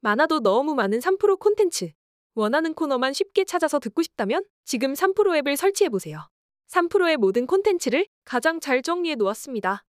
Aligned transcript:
많아도 0.00 0.40
너무 0.40 0.74
많은 0.74 1.00
3프로 1.00 1.38
콘텐츠. 1.38 1.90
원하는 2.34 2.72
코너만 2.72 3.12
쉽게 3.12 3.44
찾아서 3.44 3.78
듣고 3.80 4.02
싶다면 4.02 4.44
지금 4.64 4.94
3프로 4.94 5.36
앱을 5.38 5.56
설치해 5.56 5.88
보세요. 5.88 6.28
3프로의 6.70 7.16
모든 7.16 7.46
콘텐츠를 7.46 8.06
가장 8.24 8.60
잘 8.60 8.82
정리해 8.82 9.16
놓았습니다. 9.16 9.84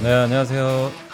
네, 0.00 0.12
안녕하세요. 0.12 1.07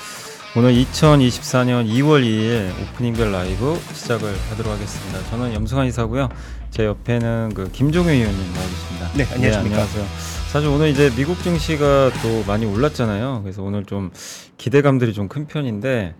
오늘 0.57 0.73
2024년 0.73 1.89
2월 1.89 2.23
2일 2.23 2.71
오프닝별 2.83 3.33
라이브 3.33 3.77
시작을 3.93 4.33
하도록 4.51 4.73
하겠습니다. 4.73 5.19
저는 5.31 5.53
염승환 5.53 5.87
이사고요. 5.89 6.29
제 6.71 6.85
옆에는 6.85 7.53
그 7.55 7.71
김종현 7.73 8.15
의원님 8.15 8.53
나와 8.55 8.67
계십니다. 8.67 9.11
네, 9.15 9.25
안녕하십니까. 9.35 9.83
안녕하세요. 9.83 10.07
사실 10.53 10.69
오늘 10.69 10.91
이제 10.91 11.11
미국 11.17 11.43
증시가 11.43 12.11
또 12.23 12.45
많이 12.47 12.67
올랐잖아요. 12.67 13.41
그래서 13.43 13.63
오늘 13.63 13.85
좀 13.85 14.13
기대감들이 14.57 15.13
좀 15.13 15.29
큰 15.29 15.47
편인데 15.49 16.15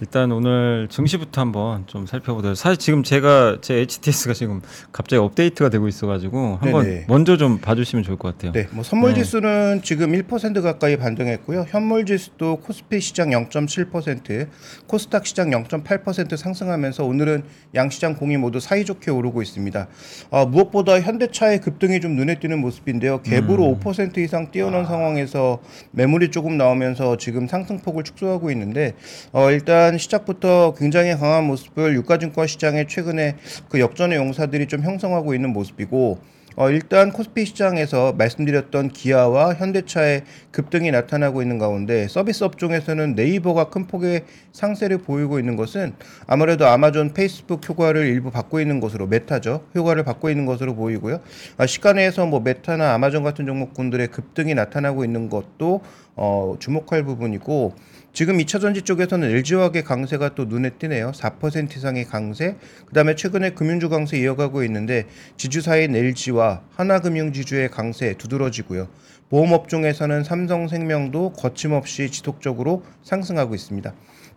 일단 0.00 0.32
오늘 0.32 0.88
증시부터 0.90 1.40
한번 1.40 1.86
좀 1.86 2.06
살펴보도록. 2.06 2.56
사실 2.56 2.78
지금 2.78 3.04
제가 3.04 3.58
제 3.60 3.74
HTS가 3.76 4.34
지금 4.34 4.60
갑자기 4.90 5.20
업데이트가 5.20 5.70
되고 5.70 5.86
있어가지고 5.86 6.58
한번 6.60 6.84
네네. 6.84 7.04
먼저 7.06 7.36
좀 7.36 7.58
봐주시면 7.58 8.02
좋을 8.02 8.18
것 8.18 8.32
같아요. 8.32 8.50
네, 8.50 8.66
뭐 8.72 8.82
선물 8.82 9.14
네. 9.14 9.22
지수는 9.22 9.82
지금 9.84 10.10
1% 10.10 10.62
가까이 10.62 10.96
반등했고요. 10.96 11.66
현물 11.68 12.06
지수도 12.06 12.56
코스피 12.56 13.00
시장 13.00 13.30
0.7%, 13.30 14.48
코스닥 14.88 15.26
시장 15.26 15.50
0.8% 15.50 16.36
상승하면서 16.36 17.04
오늘은 17.04 17.44
양 17.76 17.88
시장 17.88 18.16
공이 18.16 18.36
모두 18.36 18.58
사이좋게 18.58 19.12
오르고 19.12 19.42
있습니다. 19.42 19.86
어, 20.30 20.46
무엇보다 20.46 21.00
현대차의 21.00 21.60
급등이 21.60 22.00
좀 22.00 22.16
눈에 22.16 22.40
띄는 22.40 22.58
모습인데요. 22.58 23.22
갭으로 23.22 23.80
5% 23.80 24.18
이상 24.18 24.50
뛰어난 24.50 24.86
상황에서 24.86 25.60
매물이 25.92 26.32
조금 26.32 26.56
나오면서 26.58 27.16
지금 27.16 27.46
상승폭을 27.46 28.02
축소하고 28.02 28.50
있는데 28.50 28.94
어, 29.32 29.52
일단 29.52 29.83
시작부터 29.98 30.74
굉장히 30.76 31.14
강한 31.16 31.44
모습을 31.44 31.94
유가증권 31.94 32.46
시장에 32.46 32.86
최근에 32.86 33.36
그 33.68 33.80
역전의 33.80 34.18
용사들이 34.18 34.66
좀 34.66 34.82
형성하고 34.82 35.34
있는 35.34 35.52
모습이고 35.52 36.18
어, 36.56 36.70
일단 36.70 37.10
코스피 37.10 37.46
시장에서 37.46 38.12
말씀드렸던 38.12 38.90
기아와 38.90 39.54
현대차의 39.54 40.22
급등이 40.52 40.92
나타나고 40.92 41.42
있는 41.42 41.58
가운데 41.58 42.06
서비스 42.06 42.44
업종에서는 42.44 43.16
네이버가 43.16 43.70
큰 43.70 43.88
폭의 43.88 44.24
상세를 44.52 44.98
보이고 44.98 45.40
있는 45.40 45.56
것은 45.56 45.94
아무래도 46.28 46.68
아마존, 46.68 47.12
페이스북 47.12 47.68
효과를 47.68 48.06
일부 48.06 48.30
받고 48.30 48.60
있는 48.60 48.78
것으로 48.78 49.08
메타죠. 49.08 49.64
효과를 49.74 50.04
받고 50.04 50.30
있는 50.30 50.46
것으로 50.46 50.76
보이고요. 50.76 51.20
아, 51.56 51.66
시간에서 51.66 52.26
뭐 52.26 52.38
메타나 52.38 52.94
아마존 52.94 53.24
같은 53.24 53.46
종목군들의 53.46 54.06
급등이 54.08 54.54
나타나고 54.54 55.04
있는 55.04 55.28
것도 55.28 55.80
어, 56.14 56.54
주목할 56.60 57.02
부분이고 57.02 57.74
지금 58.14 58.38
2차 58.38 58.60
전지 58.60 58.82
쪽에서는 58.82 59.28
LG화학의 59.28 59.82
강세가 59.82 60.36
또 60.36 60.44
눈에 60.44 60.70
띄네요. 60.70 61.10
4% 61.10 61.76
이상의 61.76 62.04
강세. 62.04 62.54
그다음에 62.86 63.16
최근에 63.16 63.50
금융주 63.50 63.88
강세 63.88 64.16
이어가고 64.18 64.62
있는데 64.62 65.08
지주사인 65.36 65.96
LG와 65.96 66.62
하나금융지주의 66.76 67.68
강세 67.72 68.14
두드러지고요. 68.14 68.86
보험업종에서는 69.30 70.22
삼성생명도 70.22 71.32
거침없이 71.32 72.08
지속적으로 72.08 72.84
상승하고 73.02 73.56
있습니다. 73.56 73.92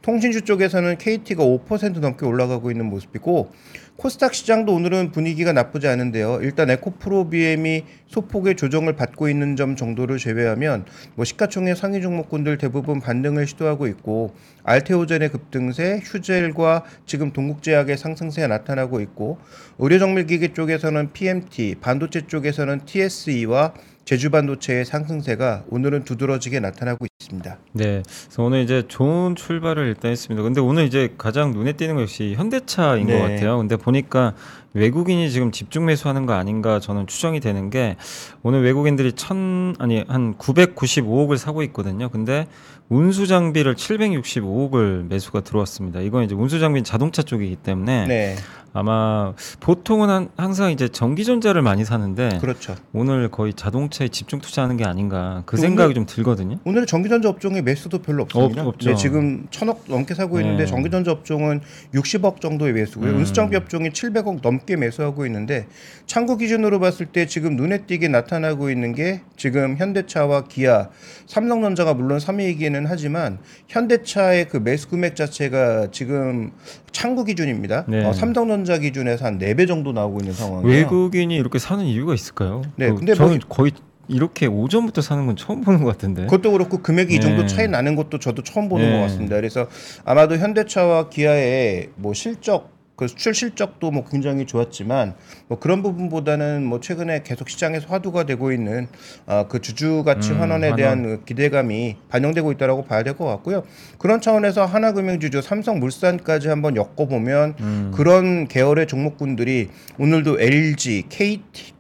통신주 0.07 0.43
쪽에서는 0.43 0.97
KT가 0.97 1.43
5% 1.43 1.99
넘게 1.99 2.25
올라가고 2.25 2.71
있는 2.71 2.85
모습이고 2.85 3.51
코스닥 3.97 4.35
시장도 4.35 4.73
오늘은 4.73 5.11
분위기가 5.11 5.51
나쁘지 5.51 5.89
않은데요. 5.89 6.39
일단 6.43 6.69
에코프로비엠이 6.69 7.83
소폭의 8.07 8.55
조정을 8.55 8.95
받고 8.95 9.27
있는 9.27 9.57
점 9.57 9.75
정도를 9.75 10.17
제외하면 10.17 10.85
뭐 11.15 11.25
시가총액 11.25 11.75
상위 11.75 12.01
종목군들 12.01 12.57
대부분 12.57 13.01
반등을 13.01 13.47
시도하고 13.47 13.85
있고 13.87 14.33
알테오젠의 14.63 15.27
급등세, 15.27 15.99
휴젤과 16.01 16.85
지금 17.05 17.33
동국제약의 17.33 17.97
상승세가 17.97 18.47
나타나고 18.47 19.01
있고 19.01 19.39
의료정밀기기 19.77 20.53
쪽에서는 20.53 21.11
PMT, 21.11 21.75
반도체 21.81 22.27
쪽에서는 22.27 22.85
TSE와 22.85 23.73
제주 24.07 24.29
반도체의 24.29 24.85
상승세가 24.85 25.65
오늘은 25.69 26.05
두드러지게 26.05 26.61
나타나고 26.61 27.05
있습니다. 27.19 27.57
네, 27.73 28.03
그래서 28.05 28.41
오늘 28.41 28.61
이제 28.61 28.83
좋은 28.87 29.35
출발을 29.35 29.85
일단 29.85 30.11
했습니다. 30.11 30.41
근데 30.43 30.61
오늘 30.61 30.85
이제 30.85 31.13
가장 31.17 31.51
눈에 31.51 31.73
띄는 31.73 31.97
것이 31.97 32.33
현대차인 32.37 33.07
네. 33.07 33.13
것 33.13 33.19
같아요. 33.19 33.57
근데 33.57 33.75
보니까 33.75 34.33
외국인이 34.71 35.29
지금 35.29 35.51
집중 35.51 35.83
매수하는 35.83 36.25
거 36.25 36.35
아닌가 36.35 36.79
저는 36.79 37.07
추정이 37.07 37.41
되는 37.41 37.69
게 37.69 37.97
오늘 38.43 38.63
외국인들이 38.63 39.11
천 39.11 39.75
아니 39.77 40.05
한 40.07 40.35
995억을 40.35 41.35
사고 41.35 41.61
있거든요. 41.63 42.07
근데 42.07 42.47
운수 42.87 43.27
장비를 43.27 43.75
765억을 43.75 45.09
매수가 45.09 45.41
들어왔습니다. 45.41 45.99
이건 45.99 46.23
이제 46.23 46.33
운수 46.33 46.61
장비는 46.61 46.85
자동차 46.85 47.23
쪽이기 47.23 47.57
때문에 47.57 48.07
네, 48.07 48.35
아마 48.77 49.33
보통은 49.59 50.07
한, 50.09 50.29
항상 50.37 50.71
이제 50.71 50.87
전기전자를 50.87 51.63
많이 51.63 51.83
사는데 51.83 52.37
그렇죠. 52.39 52.75
오늘 52.93 53.29
거의 53.29 53.53
자동차에 53.55 54.09
집중 54.09 54.39
투자하는 54.39 54.77
게 54.77 54.85
아닌가 54.85 55.41
그 55.47 55.55
오늘- 55.57 55.61
생각이 55.67 55.93
좀 55.95 56.05
들거든요. 56.05 56.59
오늘 56.63 56.85
전기전자 56.85 57.27
업종에 57.27 57.61
매수도 57.63 57.99
별로 58.03 58.21
없습니다. 58.23 58.63
없-. 58.67 58.77
네, 58.77 58.93
지금 58.95 59.47
천억 59.49 59.83
넘게 59.87 60.13
사고 60.13 60.39
있는데 60.39 60.65
네. 60.65 60.69
전기전자 60.69 61.11
업종은 61.11 61.61
60억 61.95 62.39
정도의 62.39 62.73
매수고요. 62.73 63.13
음. 63.13 63.17
운수장비 63.17 63.55
업종이 63.55 63.89
700억 63.89 64.41
넘게 64.43 64.75
매수하고 64.75 65.25
있는데 65.25 65.65
창구 66.05 66.37
기준으로 66.37 66.79
봤을 66.79 67.07
때 67.07 67.25
지금 67.25 67.55
눈에 67.55 67.79
띄게 67.87 68.09
나타나고 68.09 68.69
있는 68.69 68.93
게 68.93 69.21
지금 69.37 69.75
현대차와 69.77 70.43
기아, 70.43 70.89
삼성전자가 71.25 71.95
물론 71.95 72.19
3위이기는 72.19 72.85
하지만 72.87 73.39
현대차의 73.69 74.49
그 74.49 74.57
매수 74.57 74.87
금액 74.89 75.15
자체가 75.15 75.87
지금 75.91 76.51
창구 76.97 77.25
기준입니다. 77.25 77.85
네. 77.87 78.03
어, 78.03 78.11
삼성전자 78.11 78.79
기준에서 78.79 79.25
한 79.25 79.37
4배 79.37 79.67
정도 79.67 79.91
나오고 79.91 80.19
있는 80.21 80.33
상황이에요. 80.33 80.67
외국인이 80.67 81.35
이렇게 81.35 81.59
사는 81.59 81.85
이유가 81.85 82.15
있을까요? 82.15 82.63
네, 82.75 82.89
그 82.89 82.95
근데 82.95 83.13
저는 83.13 83.39
뭐- 83.47 83.47
거의 83.47 83.71
이렇게 84.07 84.47
오전부터 84.47 85.01
사는 85.01 85.23
건 85.27 85.35
처음 85.35 85.61
보는 85.61 85.83
것 85.83 85.91
같은데. 85.91 86.23
그것도 86.23 86.51
그렇고 86.53 86.81
금액이 86.81 87.13
이 87.13 87.19
정도 87.19 87.41
네. 87.43 87.47
차이 87.47 87.67
나는 87.67 87.95
것도 87.95 88.17
저도 88.17 88.41
처음 88.41 88.67
보는 88.67 88.83
네. 88.89 88.95
것 88.95 89.01
같습니다. 89.03 89.35
그래서 89.35 89.67
아마도 90.05 90.37
현대차와 90.37 91.09
기아의 91.09 91.89
뭐 91.97 92.15
실적 92.15 92.71
그 92.97 93.07
수출 93.07 93.35
실적도 93.35 93.91
뭐 93.91 94.03
굉장히 94.03 94.45
좋았지만 94.47 95.13
뭐 95.47 95.59
그런 95.59 95.83
부분보다는 95.83 96.65
뭐 96.65 96.79
최근에 96.79 97.21
계속 97.23 97.47
시장에서 97.47 97.87
화두가 97.89 98.25
되고 98.25 98.51
있는 98.51 98.87
아, 99.27 99.45
그 99.47 99.61
주주 99.61 100.03
가치 100.03 100.31
음, 100.31 100.41
환원에 100.41 100.69
환원. 100.71 100.75
대한 100.77 101.03
그 101.03 101.23
기대감이 101.25 101.97
반영되고 102.09 102.51
있다라고 102.53 102.83
봐야 102.85 103.03
될 103.03 103.13
것 103.15 103.25
같고요. 103.25 103.63
그런 103.99 104.19
차원에서 104.19 104.65
하나금융주주, 104.65 105.41
삼성물산까지 105.43 106.49
한번 106.49 106.75
엮어 106.75 107.05
보면 107.07 107.53
음. 107.59 107.91
그런 107.95 108.47
계열의 108.47 108.87
종목군들이 108.87 109.69
오늘도 109.99 110.39
LG, 110.41 111.03
KT, 111.09 111.73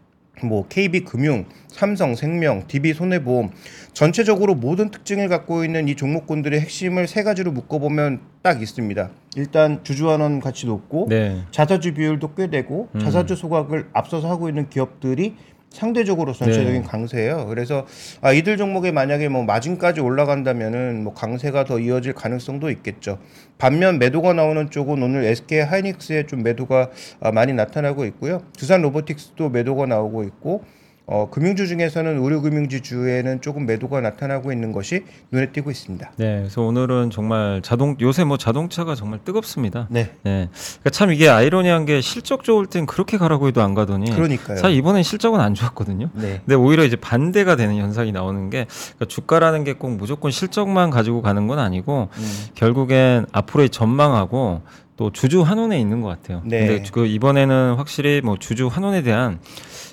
뭐 0.43 0.67
KB금융, 0.67 1.45
삼성생명, 1.77 2.63
DB손해보험 2.67 3.51
전체적으로 3.93 4.55
모든 4.55 4.89
특징을 4.89 5.29
갖고 5.29 5.63
있는 5.63 5.87
이 5.87 5.95
종목군들의 5.95 6.59
핵심을 6.59 7.07
세 7.07 7.23
가지로 7.23 7.51
묶어보면 7.51 8.19
딱 8.41 8.61
있습니다. 8.61 9.09
일단 9.35 9.83
주주환원 9.83 10.39
가치 10.39 10.65
높고 10.65 11.07
네. 11.09 11.43
자사주 11.51 11.93
비율도 11.93 12.33
꽤 12.33 12.49
되고 12.49 12.89
음. 12.95 12.99
자사주 12.99 13.35
소각을 13.35 13.89
앞서서 13.93 14.29
하고 14.29 14.49
있는 14.49 14.69
기업들이 14.69 15.35
상대적으로 15.69 16.33
전체적인 16.33 16.81
네. 16.81 16.87
강세예요. 16.87 17.45
그래서 17.47 17.85
아, 18.21 18.31
이들 18.31 18.57
종목에 18.57 18.91
만약에 18.91 19.27
뭐 19.27 19.43
마진까지 19.43 19.99
올라간다면은 19.99 21.03
뭐 21.03 21.13
강세가 21.13 21.65
더 21.65 21.77
이어질 21.77 22.13
가능성도 22.13 22.71
있겠죠. 22.71 23.19
반면 23.57 23.99
매도가 23.99 24.33
나오는 24.33 24.71
쪽은 24.71 25.03
오늘 25.03 25.25
SK 25.25 25.59
하이닉스에 25.59 26.25
좀 26.25 26.41
매도가 26.41 26.89
아, 27.19 27.31
많이 27.31 27.53
나타나고 27.53 28.05
있고요. 28.05 28.41
두산 28.57 28.81
로보틱스도 28.81 29.49
매도가 29.49 29.85
나오고 29.85 30.23
있고 30.23 30.63
어, 31.09 31.29
금융주 31.29 31.67
중에서는 31.67 32.21
의료금융지주에는 32.21 33.39
조금 33.39 33.65
매도가 33.65 34.01
나타나고 34.01 34.51
있는 34.51 34.73
것이 34.73 35.05
눈에 35.31 35.51
띄고 35.51 35.71
있습니다. 35.71 36.11
네. 36.17 36.39
그래서 36.39 36.61
오늘은 36.63 37.11
정말 37.11 37.61
자동 37.63 37.95
요새 38.01 38.25
뭐 38.25 38.35
자동차가 38.37 38.93
정말 38.93 39.19
뜨겁습니다. 39.23 39.87
네, 39.89 40.11
네. 40.23 40.49
그러니까 40.51 40.89
참 40.91 41.13
이게 41.13 41.29
아이러니한 41.29 41.85
게 41.85 42.01
실적 42.01 42.43
좋을 42.43 42.65
땐 42.65 42.85
그렇게 42.85 43.17
가라고 43.17 43.47
해도 43.47 43.61
안 43.61 43.73
가더니 43.73 44.11
그러니까요. 44.11 44.57
사실 44.57 44.75
이번엔 44.75 45.03
실적은 45.03 45.39
안 45.39 45.53
좋았거든요. 45.53 46.09
네, 46.13 46.41
근데 46.45 46.55
오히려 46.55 46.83
이제 46.83 46.97
반대가 46.97 47.55
되는 47.55 47.77
현상이 47.77 48.11
나오는 48.11 48.49
게 48.49 48.65
그러니까 48.95 49.05
주가라는 49.07 49.63
게 49.63 49.77
꼭 49.77 49.91
무조건 49.95 50.31
실적만 50.31 50.89
가지고 50.89 51.21
가는 51.21 51.45
건 51.45 51.59
아니고 51.59 52.09
음, 52.11 52.33
결국엔 52.55 53.27
앞으로의 53.31 53.69
전망하고 53.69 54.61
또 54.97 55.11
주주 55.11 55.43
환원에 55.43 55.79
있는 55.79 56.01
것 56.01 56.09
같아요. 56.09 56.41
네. 56.43 56.67
근데 56.67 56.83
그 56.91 57.05
이번에는 57.05 57.75
확실히 57.75 58.21
뭐 58.23 58.37
주주 58.37 58.67
환원에 58.67 59.03
대한 59.03 59.39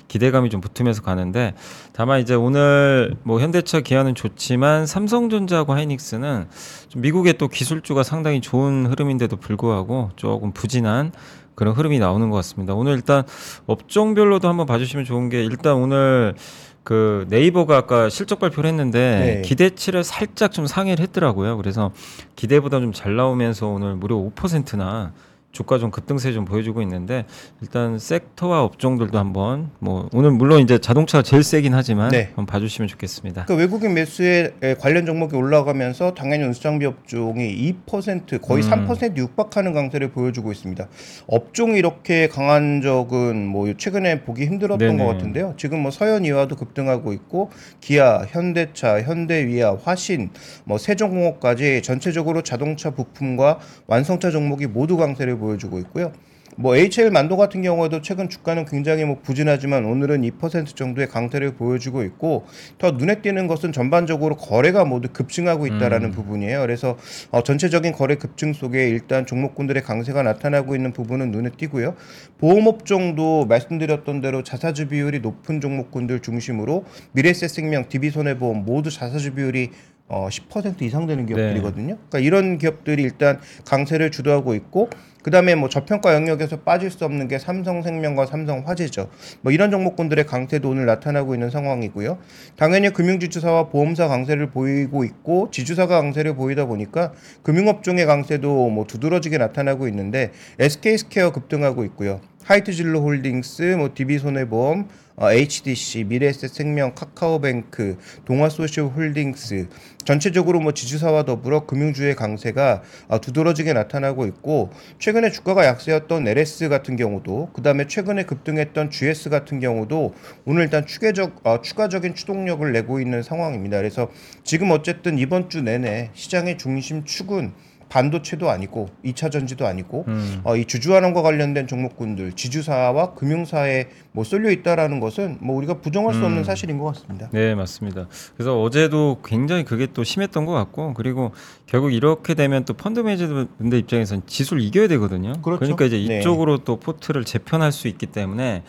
기대감이 0.07 0.49
좀 0.49 0.61
붙으면서 0.61 1.01
가는데 1.01 1.53
다만 1.93 2.19
이제 2.19 2.35
오늘 2.35 3.15
뭐 3.23 3.39
현대차 3.39 3.81
기아는 3.81 4.15
좋지만 4.15 4.85
삼성전자하고 4.85 5.73
하이닉스는 5.73 6.47
좀 6.89 7.01
미국의 7.01 7.37
또 7.37 7.47
기술주가 7.47 8.03
상당히 8.03 8.41
좋은 8.41 8.87
흐름인데도 8.87 9.37
불구하고 9.37 10.11
조금 10.15 10.51
부진한 10.51 11.11
그런 11.53 11.73
흐름이 11.73 11.99
나오는 11.99 12.29
것 12.29 12.35
같습니다. 12.37 12.73
오늘 12.73 12.93
일단 12.93 13.23
업종별로도 13.65 14.47
한번 14.47 14.65
봐주시면 14.65 15.05
좋은 15.05 15.29
게 15.29 15.43
일단 15.43 15.75
오늘 15.75 16.35
그 16.85 17.25
네이버가 17.29 17.75
아까 17.75 18.09
실적 18.09 18.39
발표를 18.39 18.69
했는데 18.69 18.99
네. 18.99 19.41
기대치를 19.41 20.03
살짝 20.03 20.51
좀 20.51 20.67
상회를 20.67 21.01
했더라고요. 21.03 21.57
그래서 21.57 21.91
기대보다 22.35 22.79
좀 22.79 22.93
잘 22.93 23.15
나오면서 23.15 23.67
오늘 23.67 23.95
무려 23.95 24.15
5%나 24.15 25.11
주가 25.55 25.77
좀 25.77 25.89
급등세 25.89 26.33
좀 26.33 26.43
보여주고 26.43 26.81
있는데 26.81 27.25
일단 27.61 27.97
섹터와 27.97 28.61
업종들도 28.63 29.17
한번 29.17 29.71
뭐 29.79 30.09
오늘 30.11 30.31
물론 30.31 30.59
이제 30.59 30.77
자동차가 30.77 31.21
제일 31.21 31.43
세긴 31.43 31.73
하지만 31.73 32.09
네. 32.09 32.25
한번 32.35 32.45
봐주시면 32.45 32.89
좋겠습니다. 32.89 33.45
그 33.45 33.55
외국인 33.55 33.93
매수에 33.93 34.53
에, 34.61 34.73
관련 34.75 35.05
종목이 35.05 35.33
올라가면서 35.37 36.13
당연히 36.13 36.43
운수장비 36.43 36.85
업종이 36.85 37.73
2% 37.87 38.41
거의 38.41 38.63
음. 38.63 38.69
3% 38.69 39.15
육박하는 39.15 39.71
강세를 39.71 40.11
보여주고 40.11 40.51
있습니다. 40.51 40.89
업종이 41.27 41.79
이렇게 41.79 42.27
강한 42.27 42.81
적은 42.81 43.47
뭐 43.47 43.73
최근에 43.77 44.23
보기 44.23 44.45
힘들었던 44.47 44.77
네네. 44.77 45.03
것 45.03 45.09
같은데요. 45.09 45.53
지금 45.55 45.79
뭐 45.79 45.89
서현이와도 45.89 46.57
급등하고 46.57 47.13
있고 47.13 47.49
기아, 47.79 48.25
현대차, 48.27 49.03
현대위아, 49.03 49.77
화신, 49.81 50.31
뭐 50.65 50.77
세종공업까지 50.77 51.81
전체적으로 51.81 52.41
자동차 52.41 52.89
부품과 52.89 53.59
완성차 53.87 54.31
종목이 54.31 54.67
모두 54.67 54.97
강세를 54.97 55.37
보여 55.37 55.44
주고 55.57 55.79
있고요. 55.79 56.11
뭐 56.57 56.75
HL 56.75 57.11
만도 57.11 57.35
같은 57.35 57.61
경우에도 57.61 58.01
최근 58.01 58.29
주가는 58.29 58.65
굉장히 58.65 59.03
뭐 59.03 59.19
부진하지만 59.21 59.83
오늘은 59.85 60.21
2% 60.21 60.75
정도의 60.75 61.07
강세를 61.07 61.55
보여주고 61.55 62.03
있고 62.03 62.45
더 62.77 62.91
눈에 62.91 63.21
띄는 63.21 63.47
것은 63.47 63.73
전반적으로 63.73 64.37
거래가 64.37 64.85
모두 64.85 65.09
급증하고 65.11 65.67
있다라는 65.67 66.11
부분이에요. 66.11 66.61
그래서 66.61 66.97
어, 67.31 67.43
전체적인 67.43 67.91
거래 67.91 68.15
급증 68.15 68.53
속에 68.53 68.87
일단 68.87 69.25
종목군들의 69.25 69.83
강세가 69.83 70.23
나타나고 70.23 70.75
있는 70.75 70.93
부분은 70.93 71.31
눈에 71.31 71.49
띄고요. 71.57 71.95
보험업종도 72.37 73.45
말씀드렸던 73.47 74.21
대로 74.21 74.41
자사주 74.43 74.87
비율이 74.87 75.19
높은 75.19 75.59
종목군들 75.59 76.21
중심으로 76.21 76.85
미래에셋생명, 77.11 77.89
DB손해보험 77.89 78.63
모두 78.63 78.89
자사주 78.89 79.33
비율이 79.33 79.71
어, 80.07 80.27
10% 80.29 80.83
이상 80.83 81.07
되는 81.07 81.25
기업들이거든요. 81.25 81.97
그러니까 82.09 82.19
이런 82.19 82.59
기업들이 82.59 83.01
일단 83.01 83.39
강세를 83.65 84.11
주도하고 84.11 84.53
있고 84.53 84.89
그 85.25 85.31
다음에 85.31 85.55
뭐 85.55 85.69
저평가 85.69 86.13
영역에서 86.13 86.57
빠질 86.57 86.91
수 86.91 87.03
없는 87.03 87.27
게 87.27 87.39
삼성생명과 87.39 88.27
삼성화재죠. 88.27 89.09
뭐 89.41 89.51
이런 89.51 89.71
종목군들의 89.71 90.23
강세도 90.27 90.69
오늘 90.69 90.85
나타나고 90.85 91.33
있는 91.33 91.49
상황이고요. 91.49 92.19
당연히 92.57 92.93
금융지주사와 92.93 93.69
보험사 93.69 94.07
강세를 94.07 94.51
보이고 94.51 95.03
있고 95.03 95.49
지주사가 95.49 95.99
강세를 95.99 96.35
보이다 96.35 96.65
보니까 96.65 97.13
금융업종의 97.41 98.05
강세도 98.05 98.69
뭐 98.69 98.85
두드러지게 98.85 99.39
나타나고 99.39 99.87
있는데 99.87 100.31
SK스퀘어 100.59 101.31
급등하고 101.31 101.85
있고요. 101.85 102.21
하이트진로 102.43 103.01
홀딩스, 103.01 103.77
뭐 103.79 103.89
DB손해보험, 103.95 104.81
어, 104.81 104.87
HDC, 105.19 106.05
미래에셋생명, 106.05 106.93
카카오뱅크, 106.95 107.97
동아소셜홀딩스 108.25 109.67
전체적으로 110.03 110.59
뭐 110.59 110.73
지주사와 110.73 111.23
더불어 111.23 111.65
금융주의 111.65 112.15
강세가 112.15 112.83
어, 113.07 113.19
두드러지게 113.19 113.73
나타나고 113.73 114.25
있고 114.27 114.69
최근에 114.99 115.31
주가가 115.31 115.65
약세였던 115.65 116.27
LS 116.27 116.69
같은 116.69 116.95
경우도 116.95 117.49
그 117.53 117.61
다음에 117.61 117.87
최근에 117.87 118.23
급등했던 118.23 118.91
GS 118.91 119.29
같은 119.29 119.59
경우도 119.59 120.13
오늘 120.45 120.63
일단 120.63 120.85
추계적 120.85 121.41
어, 121.45 121.61
추가적인 121.61 122.13
추동력을 122.13 122.71
내고 122.71 122.99
있는 122.99 123.23
상황입니다. 123.23 123.77
그래서 123.77 124.09
지금 124.43 124.71
어쨌든 124.71 125.17
이번 125.17 125.49
주 125.49 125.61
내내 125.61 126.11
시장의 126.13 126.57
중심 126.57 127.03
축은 127.03 127.53
반도체도 127.89 128.49
아니고 128.49 128.89
2차 129.03 129.31
전지도 129.31 129.65
아니고 129.65 130.05
음. 130.07 130.41
어, 130.43 130.55
이 130.55 130.65
주주환원과 130.65 131.21
관련된 131.21 131.67
종목군들 131.67 132.33
지주사와 132.33 133.13
금융사에 133.13 133.87
뭐 134.11 134.23
쏠려 134.23 134.49
있다라는 134.51 134.99
것은 134.99 135.37
뭐 135.41 135.55
우리가 135.57 135.75
부정할 135.75 136.13
수 136.13 136.23
없는 136.23 136.39
음. 136.39 136.43
사실인 136.43 136.77
것 136.77 136.93
같습니다. 136.93 137.29
네, 137.31 137.55
맞습니다. 137.55 138.07
그래서 138.35 138.61
어제도 138.61 139.19
굉장히 139.23 139.63
그게 139.63 139.87
또 139.93 140.03
심했던 140.03 140.45
것 140.45 140.53
같고, 140.53 140.93
그리고 140.93 141.31
결국 141.65 141.93
이렇게 141.93 142.33
되면 142.33 142.65
또 142.65 142.73
펀드 142.73 142.99
매니저분들 143.01 143.77
입장에서는 143.79 144.23
지수를 144.25 144.61
이겨야 144.63 144.87
되거든요. 144.87 145.33
그렇죠. 145.41 145.63
러니까 145.65 145.85
이제 145.85 145.97
네. 146.07 146.19
이쪽으로 146.19 146.59
또 146.59 146.77
포트를 146.77 147.25
재편할 147.25 147.71
수 147.71 147.87
있기 147.87 148.07
때문에 148.07 148.63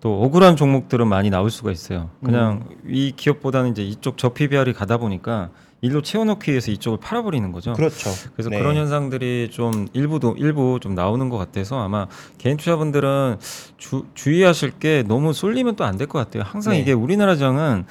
또 0.00 0.22
억울한 0.22 0.56
종목들은 0.56 1.08
많이 1.08 1.30
나올 1.30 1.50
수가 1.50 1.72
있어요. 1.72 2.10
그냥 2.24 2.64
음. 2.70 2.76
이 2.88 3.12
기업보다는 3.16 3.72
이제 3.72 3.82
이쪽 3.82 4.16
저 4.16 4.30
PBR이 4.30 4.72
가다 4.72 4.98
보니까 4.98 5.50
일로 5.80 6.02
채워넣기 6.02 6.50
위해서 6.50 6.72
이쪽을 6.72 6.98
팔아버리는 7.00 7.52
거죠. 7.52 7.72
그렇죠. 7.72 8.10
그래서 8.34 8.50
네. 8.50 8.58
그런 8.58 8.76
현상들이 8.76 9.50
좀 9.52 9.86
일부도 9.92 10.34
일부 10.38 10.78
좀 10.80 10.94
나오는 10.94 11.28
것 11.28 11.38
같아서 11.38 11.78
아마 11.80 12.08
개인 12.38 12.56
투자분들은 12.56 13.36
주, 13.76 14.04
주의하실 14.14 14.72
게 14.80 15.04
너무 15.06 15.32
쏠리면 15.32 15.76
또 15.76 15.84
안 15.84 15.96
될 15.96 16.08
것 16.08 16.18
같아요. 16.18 16.42
항상 16.44 16.72
네. 16.72 16.80
이게 16.80 16.92
우리나라 16.92 17.36
장은 17.36 17.84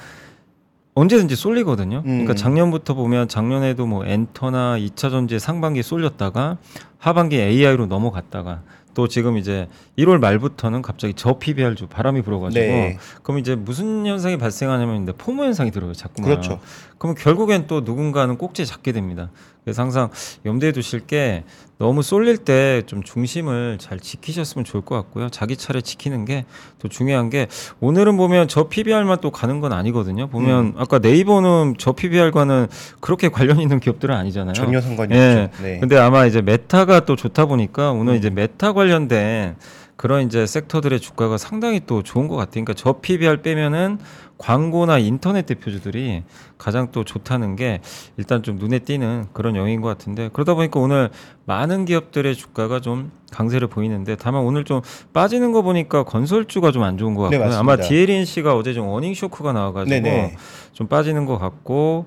언제든지 0.94 1.36
쏠리거든요. 1.36 2.02
그러니까 2.02 2.32
음. 2.32 2.36
작년부터 2.36 2.94
보면 2.94 3.28
작년에도 3.28 3.86
뭐 3.86 4.04
엔터나 4.04 4.78
2차 4.78 5.10
전지에 5.10 5.38
상반기에 5.38 5.82
쏠렸다가 5.82 6.58
하반기에 6.98 7.46
AI로 7.46 7.86
넘어갔다가 7.86 8.62
또 8.98 9.06
지금 9.06 9.38
이제 9.38 9.68
1월 9.96 10.18
말부터는 10.18 10.82
갑자기 10.82 11.14
저 11.14 11.38
PBR주 11.38 11.86
바람이 11.86 12.20
불어가지고 12.22 12.64
네. 12.64 12.98
그럼 13.22 13.38
이제 13.38 13.54
무슨 13.54 14.04
현상이 14.04 14.38
발생하냐면 14.38 15.04
이제 15.04 15.12
포모 15.16 15.44
현상이 15.44 15.70
들어요. 15.70 15.92
자꾸만. 15.92 16.28
그렇죠. 16.28 16.58
그러면 16.98 17.14
결국엔 17.14 17.68
또 17.68 17.82
누군가는 17.82 18.36
꼭지에 18.36 18.64
잡게 18.64 18.90
됩니다. 18.90 19.30
그래서 19.68 19.82
항상 19.82 20.08
염두에 20.46 20.72
두실 20.72 21.00
게 21.00 21.44
너무 21.76 22.02
쏠릴 22.02 22.38
때 22.38 22.82
좀 22.86 23.02
중심을 23.02 23.76
잘 23.78 24.00
지키셨으면 24.00 24.64
좋을 24.64 24.82
것 24.82 24.94
같고요. 24.96 25.28
자기 25.28 25.56
차례 25.56 25.80
지키는 25.82 26.24
게 26.24 26.46
또 26.78 26.88
중요한 26.88 27.28
게 27.28 27.48
오늘은 27.80 28.16
보면 28.16 28.46
저 28.48 28.68
PBR만 28.68 29.18
또 29.20 29.30
가는 29.30 29.60
건 29.60 29.72
아니거든요. 29.72 30.28
보면 30.28 30.64
음. 30.64 30.74
아까 30.76 30.98
네이버는 31.00 31.74
저 31.76 31.92
PBR과는 31.92 32.68
그렇게 33.00 33.28
관련 33.28 33.58
있는 33.60 33.80
기업들은 33.80 34.14
아니잖아요. 34.14 34.54
전혀 34.54 34.80
상관이 34.80 35.12
예. 35.14 35.48
없죠. 35.50 35.62
네. 35.64 35.78
근데 35.80 35.98
아마 35.98 36.24
이제 36.24 36.40
메타가 36.40 37.00
또 37.00 37.16
좋다 37.16 37.46
보니까 37.46 37.90
오늘 37.90 38.14
음. 38.14 38.18
이제 38.18 38.30
메타 38.30 38.72
관련된 38.74 39.56
그런 39.98 40.24
이제 40.24 40.46
섹터들의 40.46 41.00
주가가 41.00 41.38
상당히 41.38 41.80
또 41.84 42.04
좋은 42.04 42.28
것 42.28 42.36
같아요. 42.36 42.64
그러니까 42.64 42.74
저 42.74 42.92
PBR 43.00 43.42
빼면은 43.42 43.98
광고나 44.38 44.98
인터넷 44.98 45.44
대표주들이 45.44 46.22
가장 46.56 46.92
또 46.92 47.02
좋다는 47.02 47.56
게 47.56 47.80
일단 48.16 48.44
좀 48.44 48.58
눈에 48.58 48.78
띄는 48.78 49.26
그런 49.32 49.56
영역인 49.56 49.80
것 49.80 49.88
같은데 49.88 50.30
그러다 50.32 50.54
보니까 50.54 50.78
오늘 50.78 51.10
많은 51.46 51.84
기업들의 51.84 52.36
주가가 52.36 52.80
좀 52.80 53.10
강세를 53.32 53.66
보이는데 53.66 54.14
다만 54.14 54.42
오늘 54.44 54.62
좀 54.62 54.82
빠지는 55.12 55.50
거 55.50 55.62
보니까 55.62 56.04
건설주가 56.04 56.70
좀 56.70 56.84
안 56.84 56.96
좋은 56.96 57.14
것 57.16 57.28
네, 57.30 57.38
같고요. 57.38 57.56
맞습니다. 57.56 57.58
아마 57.58 57.76
DLNC가 57.88 58.54
어제 58.54 58.72
좀 58.74 58.86
어닝 58.88 59.14
쇼크가 59.14 59.52
나와가지고 59.52 59.90
네네. 59.90 60.36
좀 60.74 60.86
빠지는 60.86 61.26
것 61.26 61.38
같고 61.38 62.06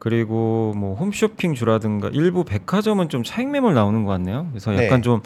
그리고 0.00 0.72
뭐 0.76 0.96
홈쇼핑 0.96 1.52
주라든가 1.54 2.08
일부 2.14 2.42
백화점은 2.42 3.10
좀 3.10 3.22
차익 3.22 3.50
매물 3.50 3.74
나오는 3.74 4.02
것 4.04 4.12
같네요. 4.12 4.46
그래서 4.50 4.72
약간 4.72 5.00
네. 5.00 5.02
좀 5.02 5.20